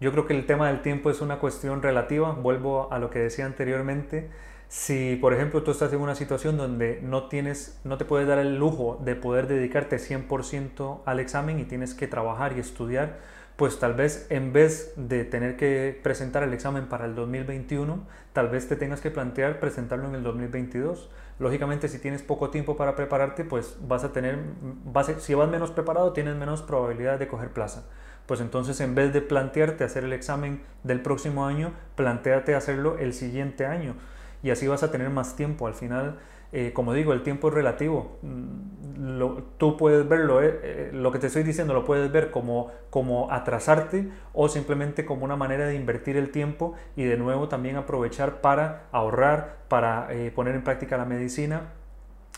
yo 0.00 0.12
creo 0.12 0.26
que 0.26 0.34
el 0.34 0.46
tema 0.46 0.68
del 0.68 0.80
tiempo 0.80 1.10
es 1.10 1.20
una 1.20 1.38
cuestión 1.38 1.82
relativa. 1.82 2.32
Vuelvo 2.32 2.92
a 2.92 2.98
lo 2.98 3.10
que 3.10 3.18
decía 3.18 3.44
anteriormente. 3.44 4.30
Si, 4.68 5.16
por 5.16 5.32
ejemplo, 5.32 5.62
tú 5.62 5.70
estás 5.70 5.92
en 5.94 6.00
una 6.00 6.14
situación 6.14 6.58
donde 6.58 7.00
no 7.02 7.28
tienes, 7.28 7.80
no 7.84 7.96
te 7.96 8.04
puedes 8.04 8.28
dar 8.28 8.38
el 8.38 8.58
lujo 8.58 9.00
de 9.02 9.16
poder 9.16 9.46
dedicarte 9.48 9.96
100% 9.96 11.00
al 11.06 11.20
examen 11.20 11.58
y 11.58 11.64
tienes 11.64 11.94
que 11.94 12.06
trabajar 12.06 12.52
y 12.54 12.60
estudiar, 12.60 13.18
pues 13.58 13.80
tal 13.80 13.94
vez 13.94 14.28
en 14.30 14.52
vez 14.52 14.92
de 14.94 15.24
tener 15.24 15.56
que 15.56 15.98
presentar 16.04 16.44
el 16.44 16.54
examen 16.54 16.86
para 16.86 17.06
el 17.06 17.16
2021, 17.16 18.06
tal 18.32 18.50
vez 18.50 18.68
te 18.68 18.76
tengas 18.76 19.00
que 19.00 19.10
plantear 19.10 19.58
presentarlo 19.58 20.06
en 20.06 20.14
el 20.14 20.22
2022. 20.22 21.10
Lógicamente, 21.40 21.88
si 21.88 21.98
tienes 21.98 22.22
poco 22.22 22.50
tiempo 22.50 22.76
para 22.76 22.94
prepararte, 22.94 23.42
pues 23.42 23.76
vas 23.80 24.04
a 24.04 24.12
tener, 24.12 24.38
vas 24.84 25.10
si 25.18 25.34
vas 25.34 25.50
menos 25.50 25.72
preparado, 25.72 26.12
tienes 26.12 26.36
menos 26.36 26.62
probabilidad 26.62 27.18
de 27.18 27.26
coger 27.26 27.50
plaza. 27.50 27.82
Pues 28.26 28.40
entonces, 28.40 28.80
en 28.80 28.94
vez 28.94 29.12
de 29.12 29.22
plantearte 29.22 29.82
hacer 29.82 30.04
el 30.04 30.12
examen 30.12 30.62
del 30.84 31.02
próximo 31.02 31.44
año, 31.44 31.72
planteate 31.96 32.54
hacerlo 32.54 32.96
el 32.98 33.12
siguiente 33.12 33.66
año. 33.66 33.96
Y 34.40 34.50
así 34.50 34.68
vas 34.68 34.84
a 34.84 34.92
tener 34.92 35.10
más 35.10 35.34
tiempo. 35.34 35.66
Al 35.66 35.74
final, 35.74 36.20
eh, 36.52 36.72
como 36.72 36.94
digo, 36.94 37.12
el 37.12 37.22
tiempo 37.22 37.48
es 37.48 37.54
relativo. 37.54 38.18
Mm, 38.22 39.32
tú 39.58 39.76
puedes 39.76 40.08
verlo, 40.08 40.42
eh, 40.42 40.60
eh, 40.62 40.90
lo 40.92 41.12
que 41.12 41.18
te 41.18 41.26
estoy 41.26 41.42
diciendo 41.42 41.74
lo 41.74 41.84
puedes 41.84 42.10
ver 42.10 42.30
como, 42.30 42.70
como 42.90 43.30
atrasarte 43.30 44.08
o 44.32 44.48
simplemente 44.48 45.04
como 45.04 45.24
una 45.24 45.36
manera 45.36 45.66
de 45.66 45.74
invertir 45.74 46.16
el 46.16 46.30
tiempo 46.30 46.74
y 46.96 47.04
de 47.04 47.16
nuevo 47.16 47.48
también 47.48 47.76
aprovechar 47.76 48.40
para 48.40 48.86
ahorrar, 48.92 49.58
para 49.68 50.08
poner 50.34 50.54
en 50.54 50.64
práctica 50.64 50.96
la 50.96 51.04
medicina 51.04 51.72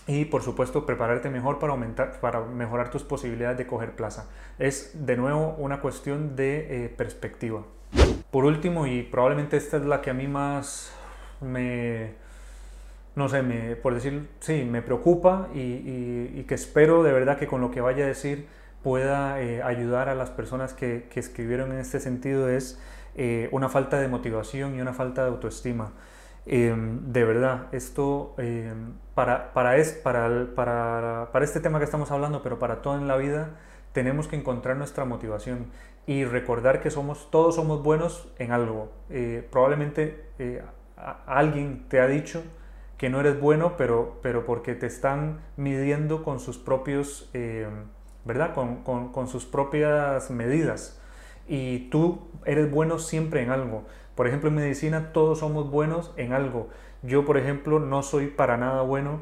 y 0.07 0.25
por 0.25 0.43
supuesto 0.43 0.85
prepararte 0.85 1.31
mejor 1.31 1.59
para, 1.59 1.73
aumentar, 1.73 2.21
para 2.21 2.41
mejorar 2.41 2.91
tus 2.91 3.05
posibilidades 3.05 3.59
de 3.59 3.67
coger 3.67 3.93
plaza. 3.93 4.29
Es 4.59 5.07
de 5.07 5.17
nuevo 5.17 5.55
una 5.59 5.81
cuestión 5.81 6.35
de 6.37 6.93
perspectiva. 6.97 7.63
Por 8.31 8.45
último, 8.45 8.87
y 8.87 9.03
probablemente 9.03 9.57
esta 9.57 9.77
es 9.77 9.85
la 9.85 10.01
que 10.03 10.11
a 10.11 10.15
mí 10.15 10.27
más 10.27 10.93
me 11.41 12.15
no 13.17 13.29
sé, 13.29 13.43
por 13.83 13.95
decir, 13.95 14.29
sí, 14.41 14.65
me 14.65 14.83
preocupa 14.83 15.49
y, 15.55 16.45
que 16.45 16.55
espero 16.55 17.03
de 17.03 17.13
verdad 17.13 17.39
que 17.39 17.47
con 17.47 17.61
lo 17.61 17.71
que 17.71 17.81
vaya 17.81 18.05
a 18.05 18.07
decir 18.07 18.47
pueda 18.83 19.41
eh, 19.41 19.63
ayudar 19.63 20.09
a 20.09 20.15
las 20.15 20.31
personas 20.31 20.75
que, 20.75 21.09
escribieron 21.15 21.73
en 21.73 21.79
este 21.79 22.01
sentido 22.01 22.49
es 22.49 22.81
eh, 23.17 23.49
una 23.53 23.69
falta 23.69 24.01
de 24.01 24.09
motivación 24.09 24.77
y 24.77 24.81
una 24.81 24.95
falta 24.95 25.23
de 25.23 25.29
autoestima. 25.31 25.93
Em, 26.47 27.13
de 27.13 27.25
verdad, 27.25 27.67
esto 27.73 28.35
em, 28.39 28.95
para, 29.15 29.53
para, 29.53 29.77
es, 29.77 29.93
para, 29.93 30.47
para, 30.55 31.29
para 31.33 31.45
este 31.45 31.61
tema 31.61 31.79
que 31.79 31.85
estamos 31.85 32.11
hablando, 32.11 32.43
pero 32.43 32.59
para 32.59 32.81
todo 32.81 32.97
en 32.97 33.07
la 33.07 33.17
vida, 33.17 33.51
tenemos 33.93 34.29
que 34.29 34.37
encontrar 34.37 34.77
nuestra 34.77 35.05
motivación 35.05 35.67
y 36.07 36.25
recordar 36.25 36.81
que 36.81 36.91
somos, 36.91 37.31
todos 37.31 37.57
somos 37.57 37.83
buenos 37.83 38.33
en 38.39 38.53
algo. 38.53 38.91
Eh, 39.11 39.47
probablemente 39.51 40.25
alguien 41.27 41.85
te 41.89 42.01
ha 42.01 42.07
dicho 42.07 42.43
que 43.01 43.09
no 43.09 43.19
eres 43.19 43.41
bueno, 43.41 43.79
pero, 43.79 44.19
pero 44.21 44.45
porque 44.45 44.75
te 44.75 44.85
están 44.85 45.41
midiendo 45.57 46.23
con 46.23 46.39
sus 46.39 46.59
propios, 46.59 47.31
eh, 47.33 47.67
¿verdad? 48.27 48.53
Con, 48.53 48.83
con, 48.83 49.27
sus 49.27 49.47
propias 49.47 50.31
medidas. 50.31 51.01
Y 51.49 51.89
tú 51.89 52.29
eres 52.45 52.71
bueno 52.71 52.99
siempre 52.99 53.43
en 53.43 53.49
algo. 53.49 53.87
Por 54.15 54.27
ejemplo, 54.27 54.51
en 54.51 54.57
medicina 54.57 55.15
todos 55.15 55.39
somos 55.39 55.71
buenos 55.71 56.13
en 56.19 56.35
algo. 56.35 56.69
Yo, 57.03 57.25
por 57.25 57.39
ejemplo, 57.39 57.81
no 57.81 58.03
soy 58.03 58.27
para 58.27 58.59
nada 58.59 58.83
bueno. 58.83 59.21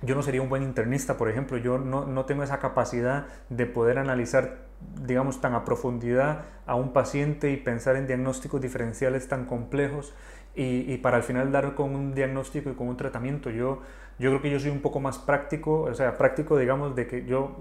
Yo 0.00 0.14
no 0.14 0.22
sería 0.22 0.40
un 0.40 0.48
buen 0.48 0.62
internista, 0.62 1.18
por 1.18 1.28
ejemplo. 1.28 1.58
Yo 1.58 1.76
no, 1.76 2.06
no 2.06 2.24
tengo 2.24 2.42
esa 2.42 2.58
capacidad 2.58 3.26
de 3.50 3.66
poder 3.66 3.98
analizar, 3.98 4.60
digamos, 5.02 5.42
tan 5.42 5.52
a 5.52 5.66
profundidad 5.66 6.46
a 6.64 6.74
un 6.74 6.94
paciente 6.94 7.50
y 7.50 7.58
pensar 7.58 7.96
en 7.96 8.06
diagnósticos 8.06 8.62
diferenciales 8.62 9.28
tan 9.28 9.44
complejos 9.44 10.14
y, 10.56 10.96
para 10.98 11.16
al 11.16 11.22
final 11.22 11.50
dar 11.50 11.74
con 11.74 11.94
un 11.94 12.14
diagnóstico 12.14 12.70
y 12.70 12.74
con 12.74 12.88
un 12.88 12.96
tratamiento. 12.96 13.50
Yo, 13.50 13.80
yo 14.18 14.30
creo 14.30 14.42
que 14.42 14.50
yo 14.50 14.60
soy 14.60 14.70
un 14.70 14.80
poco 14.80 15.00
más 15.00 15.18
práctico, 15.18 15.82
o 15.82 15.94
sea, 15.94 16.16
práctico, 16.16 16.56
digamos, 16.56 16.94
de 16.94 17.06
que 17.06 17.24
yo 17.24 17.56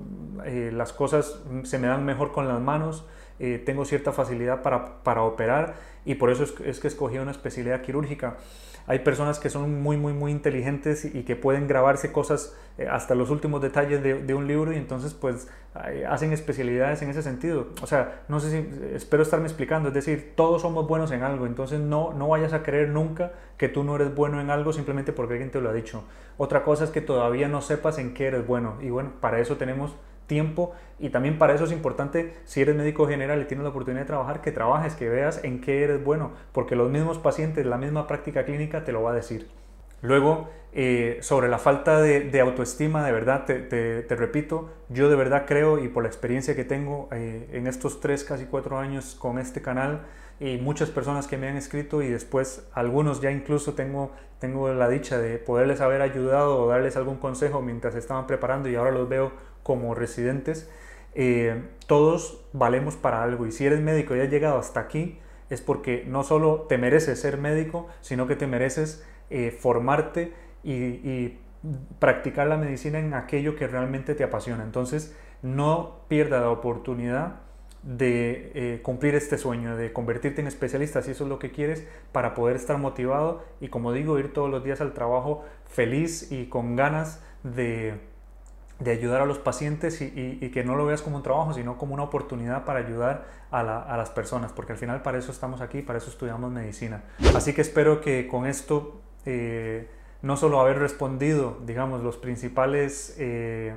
eh, 0.45 0.71
las 0.73 0.93
cosas 0.93 1.41
se 1.63 1.79
me 1.79 1.88
dan 1.88 2.06
mejor 2.06 2.32
con 2.32 2.47
las 2.47 2.62
manos, 2.62 3.06
eh, 3.39 3.62
tengo 3.65 3.86
cierta 3.86 4.12
facilidad 4.12 4.62
para, 4.62 5.03
para 5.03 5.23
operar 5.23 5.73
y 6.06 6.15
por 6.15 6.29
eso 6.29 6.43
es, 6.43 6.53
es 6.63 6.79
que 6.79 6.88
escogí 6.88 7.17
una 7.17 7.32
especialidad 7.32 7.82
quirúrgica. 7.82 8.38
Hay 8.86 9.00
personas 9.00 9.39
que 9.39 9.50
son 9.50 9.82
muy, 9.82 9.98
muy, 9.98 10.13
muy 10.13 10.32
inteligentes 10.32 11.06
y 11.06 11.24
que 11.24 11.36
pueden 11.36 11.67
grabarse 11.67 12.12
cosas 12.12 12.56
eh, 12.78 12.88
hasta 12.89 13.15
los 13.15 13.30
últimos 13.30 13.62
detalles 13.62 14.04
de, 14.04 14.34
un 14.34 14.48
libro 14.48 14.74
y 14.74 14.78
entonces 14.78 15.13
pues 15.13 15.48
hacen 16.08 16.34
especialidades 16.34 17.02
en 17.02 17.10
ese 17.10 17.24
sentido. 17.24 17.67
O 17.82 17.88
sea, 17.88 18.24
no 18.28 18.39
sé 18.39 18.52
si, 18.52 18.96
espero 18.96 19.24
estarme 19.24 19.48
explicando, 19.48 19.89
es 19.89 19.93
decir, 19.93 20.34
todos 20.36 20.62
somos 20.62 20.88
buenos 20.88 21.12
en 21.12 21.24
algo, 21.24 21.46
entonces 21.46 21.80
no, 21.80 22.13
no 22.13 22.28
vayas 22.28 22.54
a 22.54 22.62
creer 22.62 22.89
nunca 22.89 23.32
que 23.58 23.69
tú 23.69 23.84
no 23.84 23.96
eres 23.96 24.13
bueno 24.13 24.41
en 24.41 24.50
algo 24.50 24.74
simplemente 24.74 25.13
porque 25.13 25.34
alguien 25.34 25.52
te 25.52 25.62
lo 25.62 25.69
ha 25.69 25.74
dicho. 25.74 26.04
Otra 26.38 26.63
cosa 26.63 26.84
es 26.84 26.89
que 26.89 27.02
todavía 27.02 27.48
no 27.48 27.62
sepas 27.62 27.98
en 27.98 28.13
qué 28.13 28.28
eres 28.28 28.46
bueno 28.46 28.78
y 28.82 28.89
bueno, 28.89 29.13
para 29.19 29.39
eso 29.39 29.58
tenemos 29.58 29.96
tiempo 30.34 30.74
y 30.98 31.10
también 31.10 31.38
para 31.38 31.54
eso 31.54 31.65
es 31.65 31.72
importante, 31.72 32.34
si 32.43 32.62
eres 32.62 32.76
médico 32.76 33.08
general 33.08 33.39
y 33.41 33.46
tienes 33.46 33.63
la 33.63 33.69
oportunidad 33.69 34.02
de 34.02 34.08
trabajar, 34.08 34.41
que 34.41 34.52
trabajes, 34.52 34.96
que 34.96 35.08
veas 35.08 35.43
en 35.43 35.62
qué 35.62 35.84
eres 35.84 36.04
bueno, 36.04 36.32
porque 36.52 36.76
los 36.76 36.89
mismos 36.89 37.19
pacientes, 37.19 37.67
la 37.67 37.78
misma 37.78 38.08
práctica 38.08 38.46
clínica 38.46 38.84
te 38.84 38.91
lo 38.91 39.04
va 39.04 39.12
a 39.12 39.13
decir. 39.13 39.48
Luego, 40.02 40.50
eh, 40.74 41.19
sobre 41.22 41.50
la 41.50 41.60
falta 41.60 42.02
de, 42.02 42.41
autoestima, 42.41 43.06
de 43.06 43.12
verdad, 43.12 43.46
te, 43.46 44.15
repito, 44.15 44.72
yo 44.89 45.08
de 45.08 45.15
verdad 45.15 45.46
creo 45.46 45.78
y 45.78 45.88
por 45.88 46.02
la 46.02 46.10
experiencia 46.10 46.56
que 46.56 46.65
tengo 46.65 47.10
eh, 47.12 47.48
en 47.54 47.67
estos 47.67 48.00
tres, 48.00 48.24
casi 48.24 48.46
cuatro 48.46 48.80
años 48.80 49.15
con 49.19 49.38
este 49.38 49.62
canal 49.62 50.02
y 50.39 50.58
muchas 50.58 50.89
personas 50.89 51.28
que 51.28 51.38
me 51.38 51.48
han 51.48 51.58
escrito 51.58 52.02
y 52.02 52.10
después 52.10 52.67
algunos 52.74 53.22
ya 53.22 53.30
incluso 53.32 53.74
tengo, 53.74 54.12
tengo 54.39 54.74
la 54.74 54.89
dicha 54.89 55.17
de 55.19 55.38
poderles 55.38 55.80
haber 55.80 56.02
ayudado 56.02 56.63
o 56.63 56.67
darles 56.67 56.98
algún 56.98 57.17
consejo 57.17 57.62
mientras 57.62 57.96
estaban 57.96 58.26
preparando 58.26 58.67
y 58.67 58.76
ahora 58.76 58.91
los 58.91 59.08
veo 59.08 59.32
como 59.63 59.95
residentes, 59.95 60.69
eh, 61.15 61.63
todos 61.88 62.43
valemos 62.54 62.95
para 62.95 63.23
algo. 63.23 63.47
Y 63.47 63.52
si 63.52 63.65
eres 63.65 63.82
médico 63.82 64.15
y 64.15 64.19
has 64.19 64.30
llegado 64.30 64.58
hasta 64.58 64.80
aquí, 64.80 65.19
es 65.49 65.62
porque 65.62 66.06
no 66.08 66.23
solo 66.23 66.65
te 66.67 66.78
mereces 66.78 67.19
ser 67.19 67.38
médico, 67.38 67.88
sino 68.02 68.28
que 68.28 68.36
te 68.36 68.47
mereces 68.47 69.06
eh, 69.30 69.52
formarte 69.52 70.34
y, 70.63 71.39
practicar 71.97 72.47
la 72.47 72.58
medicina 72.58 72.99
en 72.99 73.13
aquello 73.13 73.56
que 73.56 73.67
realmente 73.67 74.15
te 74.15 74.26
apasiona. 74.26 74.65
Entonces, 74.65 75.15
no 75.41 76.02
pierda 76.10 76.41
la 76.41 76.49
oportunidad 76.49 77.39
de 77.84 78.52
eh, 78.54 78.82
cumplir 78.84 79.15
este 79.15 79.38
sueño, 79.38 79.78
de 79.78 79.93
convertirte 79.93 80.41
en 80.41 80.47
especialista, 80.47 81.02
si 81.02 81.12
eso 81.12 81.23
es 81.23 81.30
lo 81.30 81.39
que 81.39 81.52
quieres, 81.52 81.88
para 82.12 82.34
poder 82.34 82.58
estar 82.58 82.78
motivado 82.80 83.45
y, 83.62 83.69
como 83.69 83.93
digo, 83.93 84.19
ir 84.19 84.34
todos 84.34 84.49
los 84.49 84.65
días 84.65 84.82
al 84.82 84.93
trabajo 84.93 85.45
feliz 85.65 86.34
y 86.34 86.47
con 86.47 86.76
ganas 86.76 87.23
de 87.43 88.02
de 88.84 88.91
ayudar 88.91 89.22
a 89.22 89.26
los 89.26 89.39
pacientes 89.39 90.02
y, 90.02 90.50
que 90.50 90.63
no 90.63 90.76
lo 90.76 90.86
veas 90.86 91.02
como 91.02 91.17
un 91.17 91.24
trabajo, 91.24 91.54
sino 91.54 91.78
como 91.78 91.93
una 91.93 92.04
oportunidad 92.04 92.65
para 92.65 92.80
ayudar 92.80 93.26
a, 93.52 93.63
las 93.98 94.10
personas, 94.10 94.52
porque 94.52 94.74
al 94.74 94.78
final 94.78 95.02
para 95.02 95.17
eso 95.17 95.32
estamos 95.32 95.62
aquí, 95.62 95.82
para 95.82 95.98
eso 96.00 96.10
estudiamos 96.10 96.52
medicina. 96.52 97.04
Así 97.36 97.54
que 97.54 97.62
espero 97.62 98.02
que 98.02 98.28
con 98.28 98.46
esto 98.46 99.02
eh, 99.26 99.88
no 100.22 100.38
solo 100.38 100.60
haber 100.60 100.80
respondido, 100.80 101.60
digamos, 101.65 102.04
los 102.04 102.17
principales, 102.17 103.15
eh, 103.19 103.76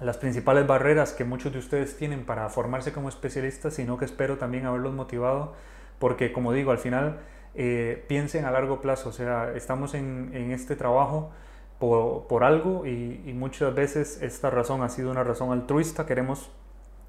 las 0.00 0.16
principales 0.16 0.66
barreras 0.66 1.12
que 1.12 1.24
muchos 1.24 1.52
de 1.52 1.58
ustedes 1.58 1.96
tienen 1.96 2.24
para 2.24 2.48
formarse 2.48 2.92
como 2.92 3.08
especialistas, 3.08 3.74
sino 3.74 3.98
que 3.98 4.04
espero 4.04 4.38
también 4.38 4.66
haberlos 4.66 4.94
motivado, 4.94 5.54
porque 5.98 6.32
como 6.32 6.52
digo, 6.52 6.70
al 6.70 6.78
final 6.78 7.20
eh, 7.54 8.04
piensen 8.08 8.44
a 8.46 8.50
largo 8.50 8.80
plazo, 8.80 9.10
o 9.10 9.12
sea, 9.12 9.52
estamos 9.54 9.94
en, 9.94 10.30
en 10.32 10.50
este 10.50 10.76
trabajo 10.76 11.30
por, 11.78 12.44
algo 12.44 12.86
y, 12.86 13.32
muchas 13.34 13.74
veces 13.74 14.20
esta 14.22 14.50
razón 14.50 14.82
ha 14.82 14.88
sido 14.88 15.10
una 15.10 15.22
razón 15.24 15.52
altruista, 15.52 16.06
queremos 16.06 16.50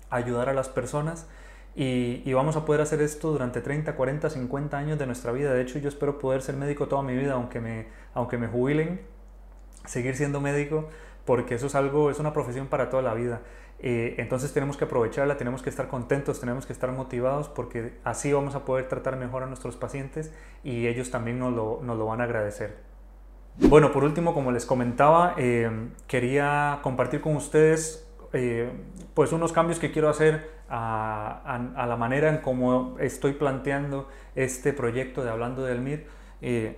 ayudar 0.09 0.49
a 0.49 0.53
las 0.53 0.69
personas 0.69 1.27
y, 1.75 2.31
vamos 2.33 2.55
a 2.55 2.65
poder 2.65 2.81
hacer 2.81 3.01
esto 3.01 3.31
durante 3.31 3.61
30, 3.61 3.95
40, 3.95 4.29
50 4.29 4.77
años 4.77 4.99
de 4.99 5.05
nuestra 5.05 5.31
vida. 5.31 5.53
De 5.53 5.61
hecho, 5.61 5.79
yo 5.79 5.89
espero 5.89 6.19
poder 6.19 6.41
ser 6.41 6.55
médico 6.55 6.87
toda 6.87 7.01
mi 7.01 7.15
vida, 7.15 7.33
aunque 7.33 7.59
me, 7.61 7.87
aunque 8.13 8.37
me 8.37 8.47
jubilen, 8.47 9.01
seguir 9.85 10.15
siendo 10.15 10.41
médico, 10.41 10.89
porque 11.25 11.55
eso 11.55 11.67
es 11.67 11.75
algo, 11.75 12.11
es 12.11 12.19
una 12.19 12.33
profesión 12.33 12.67
para 12.67 12.89
toda 12.89 13.01
la 13.01 13.13
vida. 13.13 13.41
Eh, 13.81 14.15
entonces 14.17 14.51
tenemos 14.53 14.75
que 14.77 14.85
aprovecharla, 14.85 15.37
tenemos 15.37 15.61
que 15.63 15.69
estar 15.69 15.87
contentos, 15.87 16.39
tenemos 16.39 16.65
que 16.65 16.73
estar 16.73 16.91
motivados 16.91 17.47
porque 17.47 17.97
así 18.03 18.33
vamos 18.33 18.55
a 18.55 18.65
poder 18.65 18.89
tratar 18.89 19.15
mejor 19.15 19.43
a 19.43 19.45
nuestros 19.45 19.77
pacientes 19.77 20.33
y 20.65 20.87
ellos 20.87 21.11
también 21.11 21.39
nos 21.39 21.53
lo, 21.53 21.79
nos 21.81 21.97
lo 21.97 22.05
van 22.05 22.19
a 22.19 22.25
agradecer. 22.25 22.88
Bueno, 23.61 23.91
por 23.91 24.03
último, 24.03 24.33
como 24.33 24.51
les 24.51 24.65
comentaba, 24.65 25.35
eh, 25.37 25.69
quería 26.07 26.79
compartir 26.81 27.21
con 27.21 27.35
ustedes 27.35 28.09
eh, 28.33 28.71
pues 29.13 29.31
unos 29.31 29.51
cambios 29.51 29.79
que 29.79 29.91
quiero 29.91 30.09
hacer 30.09 30.49
a, 30.69 31.85
la 31.87 31.95
manera 31.97 32.29
en 32.29 32.37
cómo 32.37 32.95
estoy 32.99 33.33
planteando 33.33 34.07
este 34.35 34.71
proyecto 34.71 35.23
de 35.23 35.29
Hablando 35.29 35.63
del 35.63 35.81
MIR. 35.81 36.05
Eh, 36.41 36.77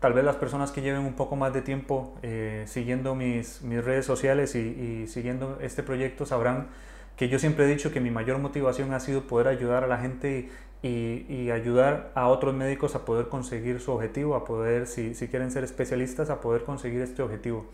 tal 0.00 0.14
vez 0.14 0.24
las 0.24 0.36
personas 0.36 0.72
que 0.72 0.82
lleven 0.82 1.02
un 1.02 1.14
poco 1.14 1.36
más 1.36 1.54
de 1.54 1.62
tiempo 1.62 2.14
eh, 2.22 2.64
siguiendo 2.66 3.14
mis, 3.14 3.62
mis, 3.62 3.84
redes 3.84 4.04
sociales 4.04 4.56
y, 4.56 4.58
y, 4.58 5.06
siguiendo 5.06 5.58
este 5.60 5.84
proyecto 5.84 6.26
sabrán 6.26 6.68
que 7.16 7.28
yo 7.28 7.38
siempre 7.38 7.64
he 7.64 7.68
dicho 7.68 7.92
que 7.92 8.00
mi 8.00 8.10
mayor 8.10 8.38
motivación 8.38 8.92
ha 8.92 9.00
sido 9.00 9.28
poder 9.28 9.46
ayudar 9.48 9.84
a 9.84 9.86
la 9.86 9.98
gente 9.98 10.50
y, 10.82 11.26
y 11.28 11.50
ayudar 11.50 12.10
a 12.14 12.28
otros 12.28 12.54
médicos 12.54 12.94
a 12.94 13.04
poder 13.04 13.28
conseguir 13.28 13.80
su 13.80 13.92
objetivo, 13.92 14.34
a 14.34 14.44
poder, 14.44 14.86
si, 14.86 15.14
si 15.14 15.28
quieren 15.28 15.50
ser 15.50 15.64
especialistas, 15.64 16.30
a 16.30 16.40
poder 16.40 16.64
conseguir 16.64 17.00
este 17.00 17.22
objetivo. 17.22 17.66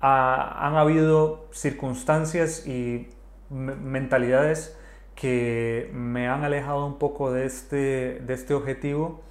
Han 0.00 0.76
habido 0.76 1.46
circunstancias 1.52 2.66
y 2.66 3.08
mentalidades 3.50 4.76
que 5.14 5.90
me 5.94 6.28
han 6.28 6.44
alejado 6.44 6.86
un 6.86 6.98
poco 6.98 7.32
de 7.32 7.46
este, 7.46 8.20
de 8.20 8.34
este 8.34 8.54
objetivo 8.54 9.22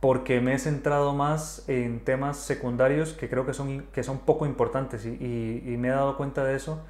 porque 0.00 0.40
me 0.40 0.54
he 0.54 0.58
centrado 0.58 1.14
más 1.14 1.64
en 1.68 2.00
temas 2.00 2.36
secundarios 2.36 3.12
que 3.14 3.28
creo 3.28 3.46
que 3.46 3.54
son, 3.54 3.86
que 3.92 4.02
son 4.02 4.18
poco 4.18 4.46
importantes 4.46 5.06
y, 5.06 5.62
y, 5.64 5.76
me 5.78 5.88
he 5.88 5.90
dado 5.92 6.16
cuenta 6.16 6.44
de 6.44 6.56
eso 6.56 6.84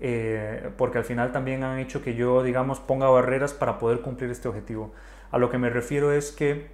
eh, 0.00 0.70
porque 0.76 0.98
al 0.98 1.04
final 1.04 1.32
también 1.32 1.64
han 1.64 1.78
hecho 1.78 2.02
que 2.02 2.14
yo, 2.14 2.42
digamos, 2.42 2.80
ponga 2.80 3.08
barreras 3.08 3.52
para 3.52 3.78
poder 3.78 4.00
cumplir 4.00 4.30
este 4.30 4.48
objetivo. 4.48 4.92
A 5.30 5.38
lo 5.38 5.50
que 5.50 5.58
me 5.58 5.70
refiero 5.70 6.12
es 6.12 6.32
que, 6.32 6.68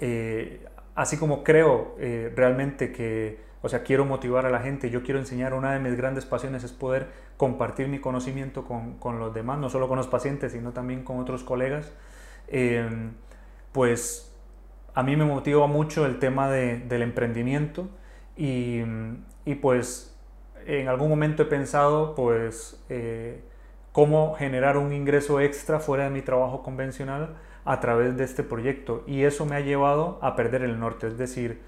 eh, 0.00 0.66
así 0.94 1.16
como 1.16 1.44
creo 1.44 1.96
eh, 1.98 2.32
realmente 2.34 2.92
que 2.92 3.48
o 3.60 3.68
sea, 3.68 3.82
quiero 3.82 4.04
motivar 4.04 4.46
a 4.46 4.50
la 4.50 4.60
gente, 4.60 4.90
yo 4.90 5.02
quiero 5.02 5.18
enseñar, 5.18 5.52
una 5.52 5.72
de 5.72 5.80
mis 5.80 5.96
grandes 5.96 6.24
pasiones 6.24 6.62
es 6.62 6.72
poder 6.72 7.08
compartir 7.36 7.88
mi 7.88 7.98
conocimiento 8.00 8.64
con, 8.64 8.94
con 8.98 9.18
los 9.18 9.34
demás, 9.34 9.58
no 9.58 9.68
solo 9.68 9.88
con 9.88 9.96
los 9.96 10.06
pacientes, 10.06 10.52
sino 10.52 10.72
también 10.72 11.02
con 11.02 11.18
otros 11.18 11.42
colegas. 11.42 11.92
Em, 12.46 13.12
pues 13.72 14.32
a 14.94 15.02
mí 15.02 15.16
me 15.16 15.24
motiva 15.24 15.66
mucho 15.66 16.06
el 16.06 16.18
tema 16.18 16.48
de, 16.48 16.78
del 16.78 17.02
emprendimiento 17.02 17.88
y, 18.36 18.82
y, 19.44 19.56
pues 19.56 20.16
en 20.68 20.88
algún 20.88 21.08
momento 21.08 21.44
he 21.44 21.46
pensado 21.46 22.14
pues 22.14 22.84
eh, 22.90 23.40
cómo 23.92 24.34
generar 24.34 24.76
un 24.76 24.92
ingreso 24.92 25.40
extra 25.40 25.80
fuera 25.80 26.04
de 26.04 26.10
mi 26.10 26.20
trabajo 26.20 26.62
convencional 26.62 27.36
a 27.64 27.80
través 27.80 28.16
de 28.18 28.24
este 28.24 28.42
proyecto. 28.42 29.02
Y 29.06 29.24
eso 29.24 29.46
me 29.46 29.56
ha 29.56 29.60
llevado 29.60 30.18
a 30.20 30.36
perder 30.36 30.62
el 30.62 30.78
norte, 30.78 31.06
es 31.08 31.16
decir, 31.16 31.62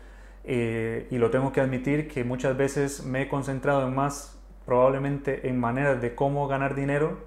eh, 0.44 1.06
y 1.10 1.16
lo 1.16 1.30
tengo 1.30 1.50
que 1.52 1.62
admitir 1.62 2.08
que 2.08 2.24
muchas 2.24 2.56
veces 2.56 3.04
me 3.04 3.22
he 3.22 3.28
concentrado 3.28 3.88
en 3.88 3.94
más 3.94 4.38
probablemente 4.66 5.48
en 5.48 5.58
maneras 5.58 6.00
de 6.02 6.14
cómo 6.14 6.46
ganar 6.46 6.74
dinero 6.74 7.18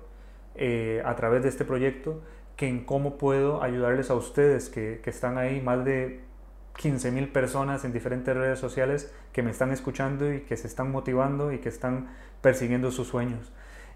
eh, 0.56 1.02
a 1.06 1.16
través 1.16 1.42
de 1.42 1.50
este 1.50 1.66
proyecto 1.66 2.22
que 2.56 2.68
en 2.68 2.86
cómo 2.86 3.18
puedo 3.18 3.64
ayudarles 3.64 4.12
a 4.12 4.16
ustedes 4.16 4.70
que, 4.70 5.02
que 5.04 5.10
están 5.10 5.40
ahí, 5.40 5.60
más 5.60 5.84
de 5.84 6.22
15 6.78 7.12
mil 7.12 7.28
personas 7.30 7.86
en 7.86 7.94
diferentes 7.94 8.36
redes 8.36 8.60
sociales 8.60 9.14
que 9.32 9.44
me 9.44 9.52
están 9.52 9.72
escuchando 9.72 10.34
y 10.34 10.42
que 10.42 10.58
se 10.58 10.68
están 10.68 10.92
motivando 10.92 11.52
y 11.52 11.60
que 11.60 11.70
están 11.70 12.10
persiguiendo 12.42 12.92
sus 12.92 13.08
sueños. 13.08 13.52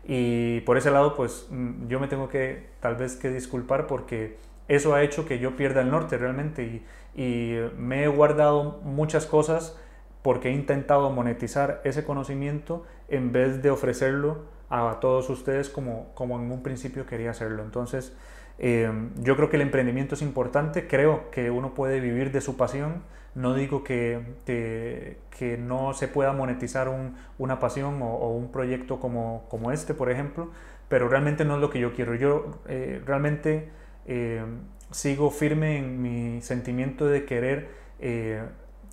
Y 0.05 0.61
por 0.61 0.77
ese 0.77 0.91
lado, 0.91 1.15
pues 1.15 1.47
mm, 1.49 1.87
yo 1.87 1.99
me 1.99 2.07
tengo 2.07 2.29
que 2.29 2.67
tal 2.79 2.95
vez 2.95 3.15
que 3.15 3.29
disculpar 3.29 3.87
porque 3.87 4.37
eso 4.67 4.93
ha 4.93 5.03
hecho 5.03 5.25
que 5.25 5.39
yo 5.39 5.55
pierda 5.55 5.81
el 5.81 5.91
norte 5.91 6.17
realmente 6.17 6.63
y, 6.63 7.21
y 7.21 7.57
me 7.77 8.03
he 8.03 8.07
guardado 8.07 8.79
muchas 8.83 9.25
cosas 9.25 9.77
porque 10.21 10.49
he 10.49 10.53
intentado 10.53 11.09
monetizar 11.09 11.81
ese 11.83 12.03
conocimiento 12.03 12.85
en 13.07 13.31
vez 13.31 13.61
de 13.61 13.69
ofrecerlo 13.69 14.45
a 14.69 14.97
todos 14.99 15.29
ustedes 15.29 15.69
como, 15.69 16.13
como 16.13 16.37
en 16.37 16.51
un 16.51 16.63
principio 16.63 17.05
quería 17.05 17.31
hacerlo. 17.31 17.63
Entonces, 17.63 18.13
eh, 18.59 18.91
yo 19.21 19.35
creo 19.35 19.49
que 19.49 19.57
el 19.57 19.61
emprendimiento 19.61 20.15
es 20.15 20.21
importante, 20.21 20.87
creo 20.87 21.29
que 21.31 21.51
uno 21.51 21.73
puede 21.73 21.99
vivir 21.99 22.31
de 22.31 22.41
su 22.41 22.57
pasión, 22.57 23.03
no 23.37 23.53
digo 23.53 23.83
que, 23.83 24.19
que, 24.45 25.57
no 25.59 25.93
se 25.93 26.07
pueda 26.07 26.33
monetizar 26.33 26.89
un, 26.89 27.15
una 27.37 27.59
pasión 27.59 28.01
o, 28.01 28.31
un 28.31 28.51
proyecto 28.51 28.99
como, 28.99 29.45
como, 29.47 29.71
este, 29.71 29.93
por 29.93 30.09
ejemplo, 30.09 30.49
pero 30.89 31.07
realmente 31.07 31.45
no 31.45 31.55
es 31.55 31.61
lo 31.61 31.69
que 31.69 31.79
yo 31.79 31.93
quiero. 31.93 32.15
Yo 32.15 32.59
eh, 32.67 32.99
realmente 33.05 33.69
eh, 34.07 34.43
sigo 34.89 35.29
firme 35.29 35.77
en 35.77 36.01
mi 36.01 36.41
sentimiento 36.41 37.05
de 37.05 37.25
querer 37.25 37.69
eh, 37.99 38.41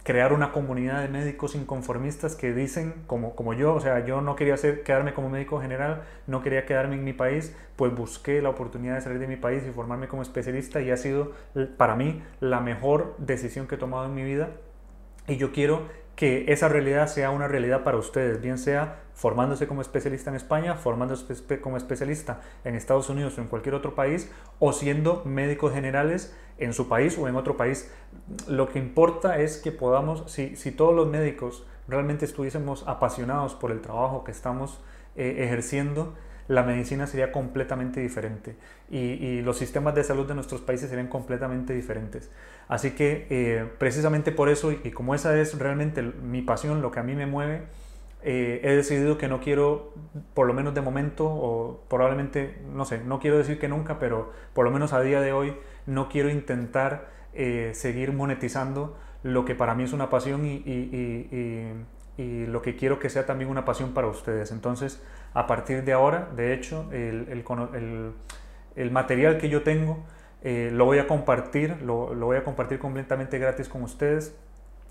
crear 0.04 0.34
una 0.34 0.52
comunidad 0.52 1.00
de 1.00 1.08
médicos 1.08 1.54
inconformistas 1.54 2.36
que 2.36 2.52
dicen, 2.52 2.94
como, 3.06 3.34
como 3.34 3.54
yo, 3.54 3.74
o 3.74 3.80
sea, 3.80 4.04
yo 4.04 4.20
no 4.20 4.36
quería 4.36 4.56
ser, 4.58 4.82
quedarme 4.82 5.14
como 5.14 5.30
médico 5.30 5.60
general, 5.60 6.02
no 6.26 6.42
quería 6.42 6.66
quedarme 6.66 6.96
en 6.96 7.04
mi 7.04 7.14
país, 7.14 7.56
pues 7.76 7.94
busqué 7.94 8.42
la 8.42 8.50
oportunidad 8.50 8.96
de 8.96 9.00
salir 9.00 9.18
de 9.18 9.26
mi 9.26 9.36
país 9.36 9.64
y 9.66 9.72
formarme 9.72 10.06
como 10.06 10.20
especialista 10.20 10.82
y 10.82 10.90
ha 10.90 10.98
sido 10.98 11.32
para 11.78 11.96
mí 11.96 12.22
la 12.40 12.60
mejor 12.60 13.16
decisión 13.16 13.66
que 13.66 13.76
he 13.76 13.78
tomado 13.78 14.04
en 14.04 14.14
mi 14.14 14.24
vida. 14.24 14.50
Y 15.26 15.38
yo 15.38 15.52
quiero 15.52 15.88
que 16.16 16.52
esa 16.52 16.68
realidad 16.68 17.08
sea 17.08 17.30
una 17.30 17.48
realidad 17.48 17.82
para 17.82 17.96
ustedes, 17.96 18.40
bien 18.40 18.58
sea 18.58 19.00
formándose 19.14 19.66
como 19.66 19.80
especialista 19.80 20.30
en 20.30 20.36
España, 20.36 20.74
formándose 20.74 21.60
como 21.60 21.76
especialista 21.76 22.40
en 22.64 22.74
Estados 22.74 23.08
Unidos 23.08 23.38
o 23.38 23.40
en 23.40 23.48
cualquier 23.48 23.74
otro 23.74 23.94
país, 23.94 24.30
o 24.58 24.72
siendo 24.72 25.22
médicos 25.24 25.72
generales 25.72 26.36
en 26.58 26.72
su 26.72 26.88
país 26.88 27.18
o 27.18 27.28
en 27.28 27.36
otro 27.36 27.56
país. 27.56 27.90
Lo 28.48 28.68
que 28.68 28.78
importa 28.78 29.38
es 29.38 29.58
que 29.58 29.72
podamos, 29.72 30.24
si, 30.30 30.56
si 30.56 30.70
todos 30.70 30.94
los 30.94 31.08
médicos 31.08 31.66
realmente 31.88 32.24
estuviésemos 32.24 32.86
apasionados 32.86 33.54
por 33.54 33.70
el 33.70 33.80
trabajo 33.80 34.24
que 34.24 34.30
estamos 34.30 34.80
eh, 35.16 35.44
ejerciendo, 35.44 36.14
la 36.48 36.62
medicina 36.62 37.06
sería 37.06 37.32
completamente 37.32 38.00
diferente 38.00 38.56
y, 38.90 38.98
y, 38.98 39.42
los 39.42 39.56
sistemas 39.56 39.94
de 39.94 40.04
salud 40.04 40.26
de 40.26 40.34
nuestros 40.34 40.60
países 40.60 40.90
serían 40.90 41.08
completamente 41.08 41.72
diferentes. 41.72 42.30
Así 42.68 42.92
que 42.92 43.26
eh, 43.30 43.66
precisamente 43.78 44.32
por 44.32 44.48
eso 44.48 44.72
y 44.72 44.90
como 44.90 45.14
esa 45.14 45.38
es 45.38 45.58
realmente 45.58 46.02
mi 46.02 46.42
pasión, 46.42 46.82
lo 46.82 46.90
que 46.90 47.00
a 47.00 47.02
mí 47.02 47.14
me 47.14 47.26
mueve, 47.26 47.62
eh, 48.22 48.60
he 48.64 48.74
decidido 48.74 49.18
que 49.18 49.28
no 49.28 49.40
quiero, 49.40 49.92
por 50.32 50.46
lo 50.46 50.54
menos 50.54 50.74
de 50.74 50.80
momento, 50.80 51.26
o 51.26 51.84
probablemente, 51.88 52.58
no 52.72 52.86
sé, 52.86 53.02
no 53.04 53.20
quiero 53.20 53.36
decir 53.36 53.58
que 53.58 53.68
nunca, 53.68 53.98
pero 53.98 54.32
por 54.54 54.64
lo 54.64 54.70
menos 54.70 54.94
a 54.94 55.00
día 55.02 55.20
de 55.20 55.32
hoy 55.32 55.54
no 55.86 56.08
quiero 56.08 56.30
intentar 56.30 57.10
eh, 57.34 57.72
seguir 57.74 58.12
monetizando 58.12 58.96
lo 59.22 59.44
que 59.44 59.54
para 59.54 59.74
mí 59.74 59.84
es 59.84 59.92
una 59.92 60.08
pasión 60.08 60.46
y, 60.46 60.62
y, 62.16 62.46
lo 62.46 62.62
que 62.62 62.76
quiero 62.76 62.98
que 62.98 63.10
sea 63.10 63.26
también 63.26 63.50
una 63.50 63.64
pasión 63.64 63.92
para 63.92 64.06
ustedes. 64.06 64.52
Entonces, 64.52 65.02
a 65.32 65.46
partir 65.46 65.84
de 65.84 65.92
ahora, 65.92 66.28
de 66.36 66.54
hecho, 66.54 66.88
el, 66.92 67.28
el, 67.28 68.12
el 68.76 68.90
material 68.90 69.38
que 69.38 69.48
yo 69.48 69.62
tengo 69.62 70.04
eh, 70.44 70.68
lo 70.70 70.84
voy 70.84 70.98
a 70.98 71.06
compartir, 71.06 71.80
lo, 71.80 72.12
lo, 72.14 72.26
voy 72.26 72.36
a 72.36 72.44
compartir 72.44 72.78
completamente 72.78 73.38
gratis 73.38 73.66
con 73.66 73.82
ustedes. 73.82 74.36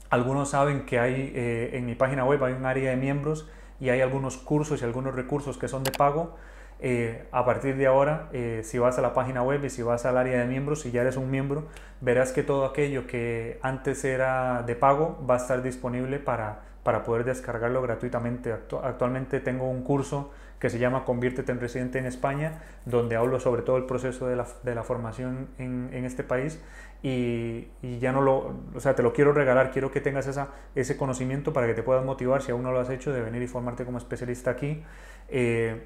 Algunos 0.09 0.49
saben 0.49 0.85
que 0.85 0.99
hay 0.99 1.31
eh, 1.35 1.69
en 1.73 1.85
mi 1.85 1.93
página 1.93 2.25
web 2.25 2.43
hay 2.43 2.53
un 2.53 2.65
área 2.65 2.89
de 2.89 2.97
miembros 2.97 3.47
y 3.79 3.89
hay 3.89 4.01
algunos 4.01 4.37
cursos 4.37 4.81
y 4.81 4.85
algunos 4.85 5.13
recursos 5.13 5.59
que 5.59 5.67
son 5.67 5.83
de 5.83 5.91
pago. 5.91 6.35
Eh, 6.79 7.27
a 7.31 7.45
partir 7.45 7.77
de 7.77 7.85
ahora, 7.85 8.29
si 8.63 8.77
vas 8.77 8.97
a 8.97 9.01
la 9.01 9.13
página 9.13 9.41
web 9.43 9.63
y 9.63 9.69
si 9.69 9.83
vas 9.83 10.05
al 10.05 10.17
área 10.17 10.39
de 10.39 10.47
miembros, 10.47 10.81
si 10.81 10.91
ya 10.91 11.01
eres 11.01 11.17
un 11.17 11.29
miembro, 11.29 11.67
verás 12.01 12.31
que 12.33 12.43
todo 12.43 12.65
aquello 12.65 13.07
que 13.07 13.59
antes 13.61 14.03
era 14.03 14.63
de 14.63 14.75
pago 14.75 15.23
va 15.29 15.35
a 15.35 15.37
estar 15.37 15.61
disponible 15.61 16.19
para, 16.19 16.61
para 16.83 17.03
poder 17.03 17.23
descargarlo 17.23 17.81
gratuitamente. 17.81 18.51
Actualmente 18.51 19.39
tengo 19.39 19.69
un 19.69 19.83
curso 19.83 20.31
que 20.59 20.69
se 20.69 20.79
llama 20.79 21.03
Conviértete 21.03 21.51
en 21.51 21.59
residente 21.59 21.99
en 21.99 22.05
España, 22.05 22.61
donde 22.85 23.17
hablo 23.17 23.39
sobre 23.39 23.63
todo 23.63 23.75
el 23.75 23.85
proceso 23.85 24.27
de 24.27 24.37
la, 24.37 24.47
de 24.63 24.75
la 24.75 24.83
formación 24.83 25.49
en, 25.57 25.89
en, 25.91 26.05
este 26.05 26.23
país 26.23 26.61
y, 27.01 27.67
y, 27.81 27.99
ya 27.99 28.13
no 28.13 28.21
lo, 28.21 28.55
o 28.73 28.79
sea, 28.79 28.95
te 28.95 29.03
lo 29.03 29.11
quiero 29.11 29.33
regalar, 29.33 29.71
quiero 29.71 29.91
que 29.91 29.99
tengas 29.99 30.25
esa, 30.25 30.51
ese 30.73 30.95
conocimiento 30.95 31.51
para 31.51 31.67
que 31.67 31.73
te 31.73 31.83
puedas 31.83 32.05
motivar, 32.05 32.41
si 32.41 32.51
aún 32.51 32.63
no 32.63 32.71
lo 32.71 32.79
has 32.79 32.89
hecho, 32.89 33.11
de 33.11 33.21
venir 33.21 33.41
y 33.41 33.47
formarte 33.47 33.83
como 33.83 33.97
especialista 33.97 34.51
aquí. 34.51 34.81
Eh, 35.27 35.83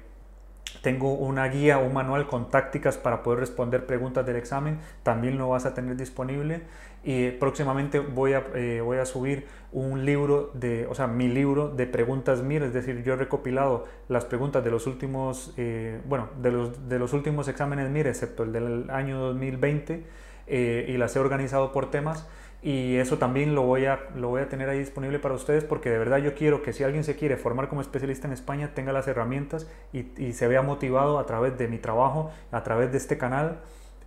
tengo 0.82 1.12
una 1.12 1.46
guía, 1.48 1.78
un 1.78 1.92
manual 1.92 2.26
con 2.26 2.50
tácticas 2.50 2.96
para 2.96 3.22
poder 3.22 3.40
responder 3.40 3.86
preguntas 3.86 4.24
del 4.24 4.36
examen, 4.36 4.78
también 5.02 5.38
lo 5.38 5.48
vas 5.48 5.66
a 5.66 5.74
tener 5.74 5.96
disponible. 5.96 6.62
Y 7.04 7.30
próximamente 7.30 8.00
voy 8.00 8.32
a, 8.32 8.44
eh, 8.54 8.80
voy 8.84 8.98
a 8.98 9.06
subir 9.06 9.46
un 9.72 10.04
libro 10.04 10.50
de, 10.54 10.86
o 10.86 10.94
sea, 10.94 11.06
mi 11.06 11.28
libro 11.28 11.68
de 11.68 11.86
preguntas 11.86 12.42
MIR, 12.42 12.64
es 12.64 12.74
decir, 12.74 13.02
yo 13.02 13.14
he 13.14 13.16
recopilado 13.16 13.86
las 14.08 14.24
preguntas 14.24 14.64
de 14.64 14.70
los 14.70 14.86
últimos, 14.86 15.54
eh, 15.56 16.00
bueno, 16.06 16.28
de 16.42 16.50
los, 16.50 16.88
de 16.88 16.98
los 16.98 17.12
últimos 17.12 17.48
exámenes 17.48 17.88
MIR, 17.88 18.08
excepto 18.08 18.42
el 18.42 18.52
del 18.52 18.90
año 18.90 19.20
2020, 19.20 20.04
eh, 20.48 20.86
y 20.88 20.96
las 20.96 21.14
he 21.14 21.18
organizado 21.18 21.72
por 21.72 21.90
temas 21.90 22.26
y 22.60 22.96
eso 22.96 23.18
también 23.18 23.54
lo 23.54 23.62
voy, 23.62 23.86
a, 23.86 24.00
lo 24.16 24.28
voy 24.28 24.42
a 24.42 24.48
tener 24.48 24.68
ahí 24.68 24.80
disponible 24.80 25.20
para 25.20 25.34
ustedes 25.34 25.62
porque 25.62 25.90
de 25.90 25.98
verdad 25.98 26.18
yo 26.18 26.34
quiero 26.34 26.60
que 26.62 26.72
si 26.72 26.82
alguien 26.82 27.04
se 27.04 27.14
quiere 27.14 27.36
formar 27.36 27.68
como 27.68 27.80
especialista 27.80 28.26
en 28.26 28.32
España 28.32 28.72
tenga 28.74 28.92
las 28.92 29.06
herramientas 29.06 29.68
y, 29.92 30.32
se 30.32 30.48
vea 30.48 30.62
motivado 30.62 31.18
a 31.18 31.26
través 31.26 31.56
de 31.56 31.68
mi 31.68 31.78
trabajo, 31.78 32.32
a 32.50 32.62
través 32.64 32.90
de 32.92 32.98
este 32.98 33.18
canal. 33.18 33.60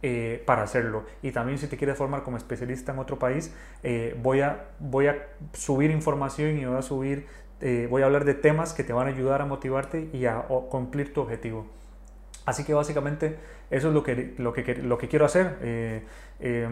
Eh, 0.03 0.41
para 0.47 0.63
hacerlo. 0.63 1.03
Y 1.21 1.31
también 1.31 1.59
si 1.59 1.67
te 1.67 1.77
quieres 1.77 1.95
formar 1.95 2.23
como 2.23 2.35
especialista 2.35 2.91
en 2.91 2.97
otro 2.97 3.19
país, 3.19 3.53
eh, 3.83 4.17
voy, 4.19 4.41
a, 4.41 4.69
voy 4.79 5.05
a 5.05 5.27
subir 5.53 5.91
información 5.91 6.57
y 6.57 6.65
voy 6.65 6.75
a 6.75 6.81
subir, 6.81 7.27
eh, 7.59 7.85
voy 7.87 8.01
a 8.01 8.05
hablar 8.05 8.25
de 8.25 8.33
temas 8.33 8.73
que 8.73 8.83
te 8.83 8.93
van 8.93 9.05
a 9.05 9.11
ayudar 9.11 9.43
a 9.43 9.45
motivarte 9.45 10.09
y 10.11 10.25
a 10.25 10.41
cumplir 10.71 11.13
tu 11.13 11.21
objetivo. 11.21 11.67
Así 12.47 12.63
que 12.63 12.73
básicamente 12.73 13.37
eso 13.69 13.89
es 13.89 13.93
lo 13.93 14.01
que, 14.01 14.33
lo 14.39 14.53
que, 14.53 14.73
lo 14.73 14.97
que 14.97 15.07
quiero 15.07 15.23
hacer. 15.23 15.57
Eh, 16.41 16.67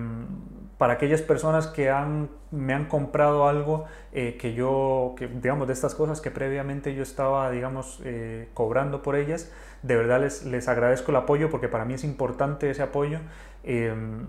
para 0.80 0.94
aquellas 0.94 1.22
personas 1.22 1.68
que 1.68 1.90
han, 1.90 2.30
me 2.52 2.74
han 2.74 2.86
comprado 2.86 3.50
algo 3.50 3.86
eh, 4.14 4.38
que 4.40 4.54
yo, 4.54 5.14
que, 5.18 5.28
digamos, 5.28 5.68
de 5.68 5.74
estas 5.74 5.94
cosas 5.94 6.22
que 6.22 6.32
previamente 6.32 6.96
yo 6.96 7.04
estaba, 7.04 7.52
digamos, 7.52 8.02
eh, 8.06 8.48
cobrando 8.54 9.02
por 9.04 9.18
ellas, 9.18 9.52
de 9.84 9.96
verdad 9.98 10.22
les, 10.22 10.46
les 10.46 10.70
agradezco 10.70 11.12
el 11.12 11.18
apoyo 11.18 11.50
porque 11.50 11.68
para 11.68 11.84
mí 11.84 11.96
es 11.96 12.06
importante 12.06 12.70
ese 12.70 12.82
apoyo. 12.82 13.20
Em, 13.64 14.28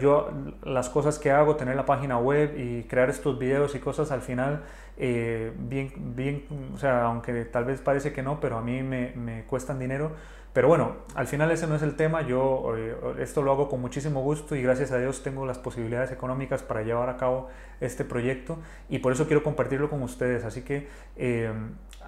yo 0.00 0.30
las 0.64 0.88
cosas 0.88 1.18
que 1.18 1.30
hago, 1.30 1.56
tener 1.56 1.76
la 1.76 1.84
página 1.84 2.18
web 2.18 2.54
y 2.58 2.84
crear 2.84 3.10
estos 3.10 3.38
videos 3.38 3.74
y 3.74 3.80
cosas 3.80 4.10
al 4.10 4.22
final, 4.22 4.64
bien, 4.96 5.92
bien, 6.16 6.44
o 6.74 6.78
sea, 6.78 7.04
aunque 7.04 7.44
tal 7.44 7.66
vez 7.66 7.80
parece 7.82 8.12
que 8.14 8.22
no, 8.22 8.40
pero 8.40 8.56
a 8.56 8.62
mí 8.62 8.82
me, 8.82 9.12
me 9.14 9.44
cuestan 9.44 9.78
dinero 9.78 10.12
pero 10.58 10.66
bueno, 10.66 10.96
al 11.14 11.28
final 11.28 11.52
ese 11.52 11.68
no 11.68 11.76
es 11.76 11.82
el 11.82 11.94
tema, 11.94 12.22
yo 12.22 12.76
eh, 12.76 12.96
esto 13.20 13.42
lo 13.42 13.52
hago 13.52 13.68
con 13.68 13.80
muchísimo 13.80 14.22
gusto 14.22 14.56
y 14.56 14.62
gracias 14.64 14.90
a 14.90 14.98
Dios 14.98 15.22
tengo 15.22 15.46
las 15.46 15.56
posibilidades 15.56 16.10
económicas 16.10 16.64
para 16.64 16.82
llevar 16.82 17.08
a 17.10 17.16
cabo 17.16 17.46
este 17.80 18.04
proyecto 18.04 18.58
y 18.88 18.98
por 18.98 19.12
eso 19.12 19.28
quiero 19.28 19.44
compartirlo 19.44 19.88
con 19.88 20.02
ustedes. 20.02 20.44
Así 20.44 20.62
que, 20.62 20.88
eh, 21.16 21.52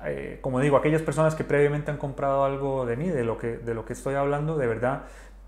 eh, 0.04 0.38
como 0.40 0.58
digo, 0.58 0.76
aquellas 0.76 1.00
personas 1.00 1.36
que 1.36 1.44
previamente 1.44 1.92
han 1.92 1.96
comprado 1.96 2.44
algo 2.44 2.86
de 2.86 2.96
mí, 2.96 3.08
de 3.08 3.22
lo 3.22 3.38
que, 3.38 3.56
de 3.56 3.72
lo 3.72 3.84
que 3.84 3.92
estoy 3.92 4.16
hablando, 4.16 4.58
de 4.58 4.66
verdad, 4.66 5.04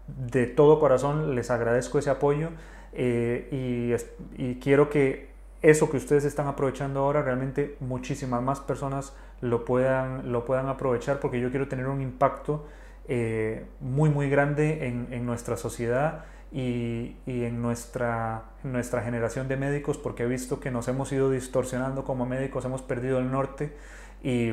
de 0.07 0.47
todo 0.47 0.79
corazón 0.79 1.35
les 1.35 1.51
agradezco 1.51 1.99
ese 1.99 2.11
apoyo 2.11 2.51
y, 2.97 3.97
y 4.37 4.61
quiero 4.61 4.91
que 4.91 5.33
eso 5.61 5.91
que 5.91 5.97
ustedes 5.97 6.25
están 6.25 6.47
aprovechando 6.47 7.01
ahora, 7.01 7.23
realmente 7.23 7.77
muchísimas 7.81 8.41
más 8.43 8.61
personas 8.61 9.13
lo 9.41 9.65
puedan, 9.65 10.31
lo 10.31 10.45
puedan 10.45 10.69
aprovechar 10.69 11.19
porque 11.19 11.41
yo 11.41 11.51
quiero 11.51 11.67
tener 11.67 11.89
un 11.89 12.01
impacto 12.01 12.65
eh, 13.09 13.67
muy 13.81 14.11
muy 14.11 14.31
grande 14.31 14.87
en, 14.87 15.27
nuestra 15.27 15.57
sociedad 15.57 16.25
y, 16.53 17.17
en, 17.27 17.61
nuestra, 17.61 18.45
nuestra 18.63 19.03
generación 19.03 19.49
de 19.49 19.57
médicos 19.57 19.99
porque 19.99 20.23
he 20.23 20.27
visto 20.27 20.61
que 20.61 20.71
nos 20.71 20.87
hemos 20.87 21.11
ido 21.11 21.31
distorsionando 21.31 22.05
como 22.05 22.27
médicos, 22.27 22.65
hemos 22.65 22.83
perdido 22.83 23.19
el 23.19 23.31
norte 23.31 23.75
y, 24.23 24.51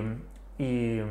y, 0.58 1.02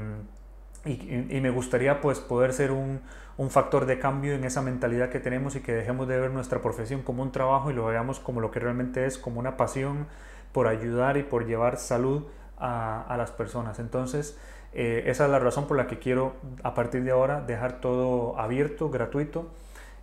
me 0.84 1.50
gustaría 1.50 2.00
pues 2.00 2.18
poder 2.18 2.52
ser 2.52 2.72
un, 2.72 3.02
un, 3.36 3.50
factor 3.50 3.86
de 3.86 4.00
cambio 4.00 4.34
en 4.34 4.44
esa 4.44 4.62
mentalidad 4.62 5.10
que 5.10 5.20
tenemos 5.20 5.54
y 5.54 5.60
que 5.60 5.72
dejemos 5.72 6.08
de 6.08 6.18
ver 6.18 6.30
nuestra 6.32 6.60
profesión 6.60 7.02
como 7.02 7.22
un 7.22 7.30
trabajo 7.30 7.70
y 7.70 7.74
lo 7.74 7.86
veamos 7.86 8.18
como 8.18 8.40
lo 8.40 8.50
que 8.50 8.58
realmente 8.58 9.06
es, 9.06 9.16
como 9.16 9.38
una 9.38 9.56
pasión 9.56 10.06
por 10.52 10.66
ayudar 10.66 11.16
y 11.18 11.22
por 11.22 11.46
llevar 11.46 11.76
salud 11.76 12.24
a, 12.56 13.02
a 13.02 13.16
las 13.16 13.30
personas. 13.30 13.78
Entonces, 13.78 14.36
eh, 14.72 15.04
esa 15.06 15.24
es 15.24 15.30
la 15.30 15.38
razón 15.38 15.66
por 15.66 15.76
la 15.76 15.86
que 15.86 15.98
quiero 15.98 16.34
a 16.62 16.74
partir 16.74 17.02
de 17.04 17.10
ahora 17.10 17.40
dejar 17.40 17.80
todo 17.80 18.38
abierto, 18.38 18.90
gratuito. 18.90 19.48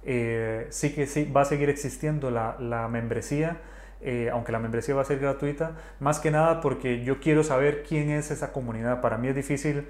Eh, 0.03 0.67
sí 0.69 0.93
que 0.93 1.07
sí, 1.07 1.25
va 1.25 1.41
a 1.41 1.45
seguir 1.45 1.69
existiendo 1.69 2.31
la, 2.31 2.57
la 2.59 2.87
membresía, 2.87 3.57
eh, 4.01 4.29
aunque 4.31 4.51
la 4.51 4.59
membresía 4.59 4.95
va 4.95 5.01
a 5.01 5.05
ser 5.05 5.19
gratuita, 5.19 5.71
más 5.99 6.19
que 6.19 6.31
nada 6.31 6.61
porque 6.61 7.03
yo 7.03 7.19
quiero 7.19 7.43
saber 7.43 7.83
quién 7.87 8.09
es 8.11 8.31
esa 8.31 8.51
comunidad. 8.51 9.01
Para 9.01 9.17
mí 9.17 9.27
es 9.27 9.35
difícil 9.35 9.87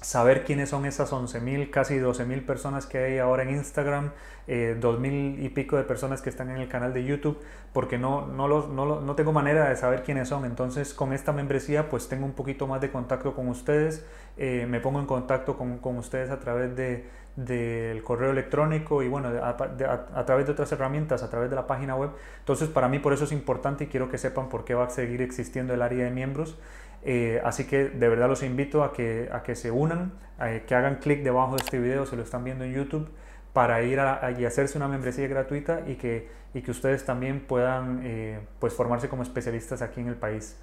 saber 0.00 0.44
quiénes 0.44 0.68
son 0.68 0.86
esas 0.86 1.12
11.000, 1.12 1.70
casi 1.70 1.96
12.000 1.96 2.46
personas 2.46 2.86
que 2.86 2.98
hay 2.98 3.18
ahora 3.18 3.42
en 3.42 3.50
Instagram, 3.50 4.12
eh, 4.46 4.76
2.000 4.80 5.42
y 5.42 5.48
pico 5.48 5.76
de 5.76 5.82
personas 5.82 6.22
que 6.22 6.30
están 6.30 6.50
en 6.50 6.58
el 6.58 6.68
canal 6.68 6.94
de 6.94 7.04
YouTube, 7.04 7.38
porque 7.72 7.98
no, 7.98 8.26
no, 8.26 8.46
los, 8.46 8.68
no, 8.68 9.00
no, 9.00 9.14
tengo 9.16 9.32
manera 9.32 9.68
de 9.68 9.76
saber 9.76 10.04
quiénes 10.04 10.28
son. 10.28 10.44
Entonces 10.44 10.94
con 10.94 11.12
esta 11.12 11.32
membresía 11.32 11.88
pues 11.90 12.08
tengo 12.08 12.24
un 12.24 12.32
poquito 12.32 12.66
más 12.66 12.80
de 12.80 12.90
contacto 12.90 13.34
con 13.34 13.48
ustedes, 13.48 14.06
eh, 14.36 14.66
me 14.68 14.80
pongo 14.80 15.00
en 15.00 15.06
contacto 15.06 15.58
con, 15.58 15.78
con 15.78 15.96
ustedes 15.98 16.30
a 16.30 16.38
través 16.38 16.76
de, 16.76 17.04
del 17.34 18.02
correo 18.04 18.30
electrónico 18.30 19.02
y 19.02 19.08
bueno, 19.08 19.28
a, 19.28 19.50
a, 19.50 20.26
través 20.26 20.46
de 20.46 20.52
otras 20.52 20.70
herramientas, 20.70 21.22
a 21.22 21.30
través 21.30 21.50
de 21.50 21.56
la 21.56 21.66
página 21.66 21.96
web. 21.96 22.10
Entonces 22.38 22.68
para 22.68 22.88
mí 22.88 23.00
por 23.00 23.12
eso 23.12 23.24
es 23.24 23.32
importante 23.32 23.84
y 23.84 23.86
quiero 23.88 24.08
que 24.08 24.18
sepan 24.18 24.48
por 24.48 24.64
qué 24.64 24.74
va 24.74 24.84
a 24.84 24.90
seguir 24.90 25.22
existiendo 25.22 25.74
el 25.74 25.82
área 25.82 26.04
de 26.04 26.10
miembros. 26.12 26.56
Eh, 27.02 27.40
así 27.44 27.64
que 27.64 27.88
de 27.88 28.08
verdad 28.08 28.28
los 28.28 28.42
invito 28.42 28.82
a 28.82 28.92
que, 28.92 29.28
a 29.32 29.42
que 29.42 29.54
se 29.54 29.70
unan, 29.70 30.12
a 30.38 30.50
que 30.66 30.74
hagan 30.74 30.96
clic 30.96 31.22
debajo 31.22 31.56
de 31.56 31.62
este 31.62 31.78
video 31.78 32.06
si 32.06 32.16
lo 32.16 32.22
están 32.22 32.44
viendo 32.44 32.64
en 32.64 32.74
YouTube 32.74 33.08
para 33.52 33.82
ir 33.82 34.00
a, 34.00 34.30
y 34.38 34.44
hacerse 34.44 34.78
una 34.78 34.88
membresía 34.88 35.26
gratuita 35.26 35.82
y 35.86 35.94
que, 35.94 36.28
y 36.54 36.62
que 36.62 36.70
ustedes 36.70 37.04
también 37.04 37.40
puedan 37.40 38.00
eh, 38.04 38.40
pues 38.58 38.74
formarse 38.74 39.08
como 39.08 39.22
especialistas 39.22 39.82
aquí 39.82 40.00
en 40.00 40.08
el 40.08 40.16
país. 40.16 40.56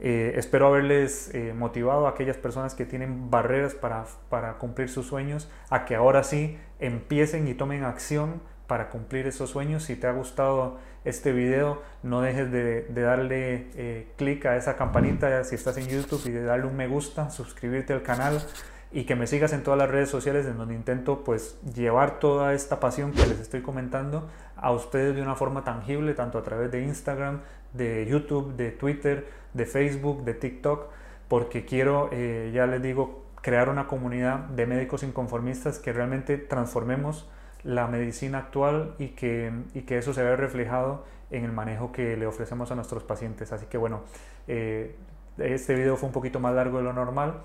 Eh, 0.00 0.32
espero 0.36 0.66
haberles 0.66 1.32
motivado 1.54 2.06
a 2.06 2.10
aquellas 2.10 2.36
personas 2.36 2.74
que 2.74 2.84
tienen 2.84 3.30
barreras 3.30 3.74
para, 3.74 4.04
para 4.28 4.54
cumplir 4.54 4.88
sus 4.88 5.06
sueños 5.06 5.50
a 5.70 5.84
que 5.84 5.94
ahora 5.94 6.24
sí 6.24 6.58
empiecen 6.80 7.46
y 7.46 7.54
tomen 7.54 7.84
acción 7.84 8.40
para 8.72 8.88
cumplir 8.88 9.26
esos 9.26 9.50
sueños. 9.50 9.82
Si 9.82 9.96
te 9.96 10.06
ha 10.06 10.12
gustado 10.12 10.78
este 11.04 11.32
video, 11.32 11.82
no 12.02 12.22
dejes 12.22 12.50
de, 12.50 12.86
darle 12.94 13.66
eh, 13.74 14.08
clic 14.16 14.46
a 14.46 14.56
esa 14.56 14.78
campanita 14.78 15.44
si 15.44 15.56
estás 15.56 15.76
en 15.76 15.88
YouTube 15.88 16.22
y 16.24 16.30
de 16.30 16.42
darle 16.42 16.64
un 16.64 16.74
me 16.74 16.88
gusta, 16.88 17.28
suscribirte 17.28 17.92
al 17.92 18.02
canal 18.02 18.42
y 18.90 19.04
que 19.04 19.14
me 19.14 19.26
sigas 19.26 19.52
en 19.52 19.62
todas 19.62 19.76
las 19.76 19.90
redes 19.90 20.08
sociales 20.08 20.46
en 20.46 20.56
donde 20.56 20.72
intento 20.72 21.22
pues 21.22 21.60
llevar 21.74 22.18
toda 22.18 22.54
esta 22.54 22.80
pasión 22.80 23.12
que 23.12 23.26
les 23.26 23.40
estoy 23.40 23.60
comentando 23.60 24.30
a 24.56 24.72
ustedes 24.72 25.14
de 25.14 25.20
una 25.20 25.34
forma 25.34 25.64
tangible, 25.64 26.14
tanto 26.14 26.38
a 26.38 26.42
través 26.42 26.70
de 26.70 26.82
Instagram, 26.82 27.42
de 27.74 28.06
YouTube, 28.06 28.56
de 28.56 28.70
Twitter, 28.70 29.28
de 29.52 29.66
Facebook, 29.66 30.24
de 30.24 30.32
TikTok, 30.32 30.86
porque 31.28 31.66
quiero, 31.66 32.08
eh, 32.10 32.50
ya 32.54 32.66
les 32.66 32.80
digo, 32.80 33.26
crear 33.42 33.68
una 33.68 33.86
comunidad 33.86 34.38
de 34.38 34.64
médicos 34.64 35.02
inconformistas 35.02 35.78
que 35.78 35.92
realmente 35.92 36.38
transformemos 36.38 37.28
la 37.64 37.86
medicina 37.86 38.38
actual 38.38 38.94
y 38.98 39.08
que, 39.08 39.52
y 39.74 39.82
que 39.82 39.98
eso 39.98 40.12
se 40.12 40.22
vea 40.22 40.36
reflejado 40.36 41.04
en 41.30 41.44
el 41.44 41.52
manejo 41.52 41.92
que 41.92 42.16
le 42.16 42.26
ofrecemos 42.26 42.70
a 42.70 42.74
nuestros 42.74 43.04
pacientes. 43.04 43.52
Así 43.52 43.66
que 43.66 43.78
bueno, 43.78 44.02
eh, 44.48 44.96
este 45.38 45.74
video 45.74 45.96
fue 45.96 46.08
un 46.08 46.12
poquito 46.12 46.40
más 46.40 46.54
largo 46.54 46.78
de 46.78 46.84
lo 46.84 46.92
normal. 46.92 47.42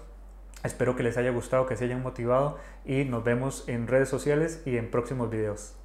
Espero 0.64 0.96
que 0.96 1.04
les 1.04 1.18
haya 1.18 1.32
gustado, 1.32 1.66
que 1.66 1.78
se 1.78 1.86
hayan 1.86 2.02
motivado 2.02 2.58
y 2.84 3.06
nos 3.06 3.24
vemos 3.24 3.68
en 3.68 3.88
redes 3.88 4.10
sociales 4.10 4.62
y 4.66 4.78
en 4.78 4.92
próximos 4.92 5.30
videos. 5.30 5.76